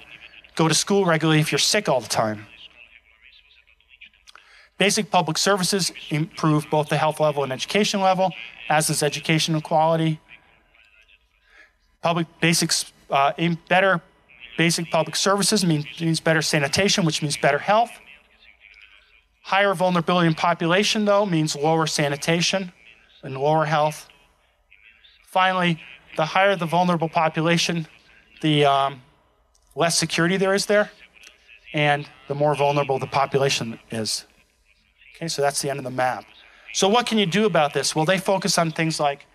[0.55, 2.47] go to school regularly if you're sick all the time.
[4.77, 8.33] Basic public services improve both the health level and education level,
[8.67, 10.19] as does education quality.
[12.01, 13.31] Public basics, uh,
[13.69, 14.01] better
[14.57, 17.91] basic public services means, means better sanitation, which means better health.
[19.43, 22.71] Higher vulnerability in population, though, means lower sanitation
[23.23, 24.07] and lower health.
[25.27, 25.79] Finally,
[26.17, 27.87] the higher the vulnerable population,
[28.41, 29.01] the um,
[29.75, 30.91] less security there is there,
[31.73, 34.25] and the more vulnerable the population is.
[35.15, 36.25] Okay, so that's the end of the map.
[36.73, 37.95] So, what can you do about this?
[37.95, 39.25] Well, they focus on things like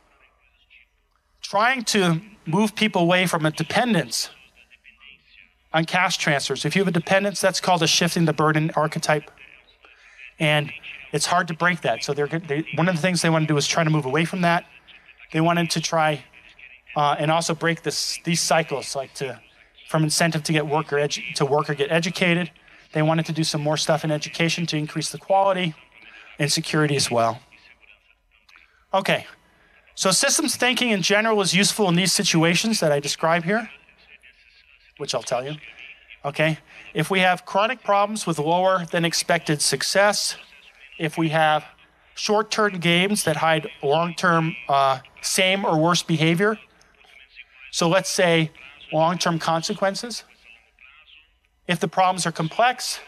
[1.42, 4.30] trying to move people away from a dependence
[5.72, 6.64] on cash transfers.
[6.64, 9.30] If you have a dependence, that's called a shifting the burden archetype.
[10.38, 10.72] And
[11.12, 12.02] it's hard to break that.
[12.02, 14.06] So, they're, they, one of the things they want to do is try to move
[14.06, 14.64] away from that.
[15.32, 16.24] They wanted to try
[16.96, 19.40] uh, and also break this, these cycles, like to
[19.88, 22.50] from incentive to get work or edu- to work or get educated.
[22.92, 25.74] They wanted to do some more stuff in education to increase the quality
[26.38, 27.40] and security as well.
[28.92, 29.26] Okay,
[29.94, 33.70] so systems thinking in general is useful in these situations that I describe here,
[34.96, 35.56] which I'll tell you.
[36.24, 36.58] Okay,
[36.94, 40.36] if we have chronic problems with lower than expected success,
[40.98, 41.64] if we have
[42.14, 46.58] short term games that hide long term uh, same or worse behavior,
[47.76, 48.50] so let's say
[48.90, 50.24] long term consequences.
[51.68, 53.00] If the problems are complex,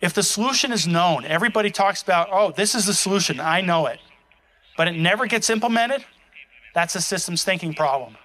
[0.00, 3.84] if the solution is known, everybody talks about, oh, this is the solution, I know
[3.84, 4.00] it,
[4.78, 6.06] but it never gets implemented,
[6.74, 8.16] that's a systems thinking problem.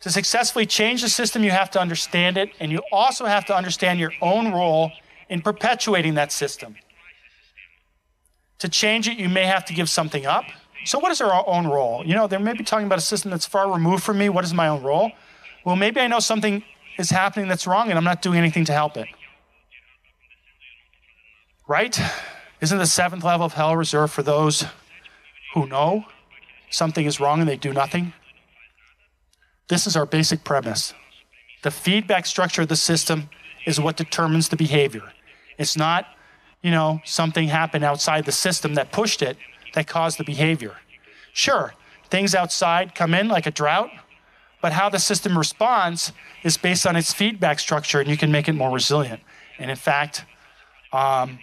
[0.00, 3.56] To successfully change the system, you have to understand it, and you also have to
[3.56, 4.90] understand your own role
[5.28, 6.74] in perpetuating that system.
[8.58, 10.46] To change it, you may have to give something up.
[10.86, 12.06] So, what is our own role?
[12.06, 14.28] You know, they may be talking about a system that's far removed from me.
[14.28, 15.10] What is my own role?
[15.64, 16.62] Well, maybe I know something
[16.96, 19.08] is happening that's wrong and I'm not doing anything to help it.
[21.66, 21.98] Right?
[22.60, 24.64] Isn't the seventh level of hell reserved for those
[25.54, 26.04] who know
[26.70, 28.12] something is wrong and they do nothing?
[29.66, 30.94] This is our basic premise.
[31.64, 33.28] The feedback structure of the system
[33.66, 35.02] is what determines the behavior.
[35.58, 36.06] It's not,
[36.62, 39.36] you know, something happened outside the system that pushed it
[39.76, 40.74] that cause the behavior.
[41.32, 41.74] Sure,
[42.10, 43.90] things outside come in like a drought,
[44.60, 46.12] but how the system responds
[46.42, 49.20] is based on its feedback structure, and you can make it more resilient.
[49.58, 50.24] And in fact,
[50.92, 51.38] um,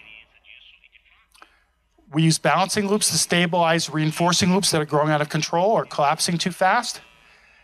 [2.11, 5.85] we use balancing loops to stabilize reinforcing loops that are growing out of control or
[5.85, 7.01] collapsing too fast.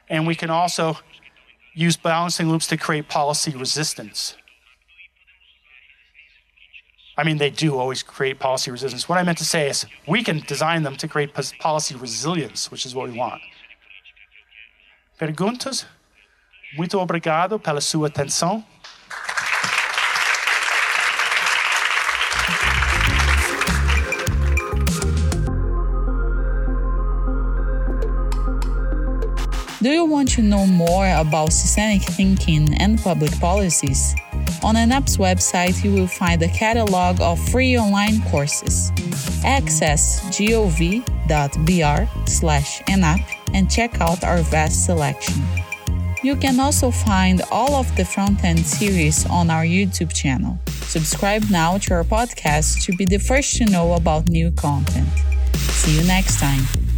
[0.08, 0.98] And we can also
[1.74, 4.36] use balancing loops to create policy resistance.
[7.20, 9.10] I mean, they do always create policy resistance.
[9.10, 12.86] What I meant to say is we can design them to create policy resilience, which
[12.86, 13.42] is what we want.
[15.20, 15.86] Perguntas?
[16.78, 18.64] Muito obrigado pela sua atenção.
[29.82, 34.16] Do you want to know more about systemic thinking and public policies?
[34.62, 38.92] On ENAP's website, you will find a catalog of free online courses.
[39.46, 43.22] Access gov.br slash ENAP
[43.54, 45.42] and check out our vast selection.
[46.22, 50.60] You can also find all of the front end series on our YouTube channel.
[50.82, 55.08] Subscribe now to our podcast to be the first to know about new content.
[55.56, 56.89] See you next time.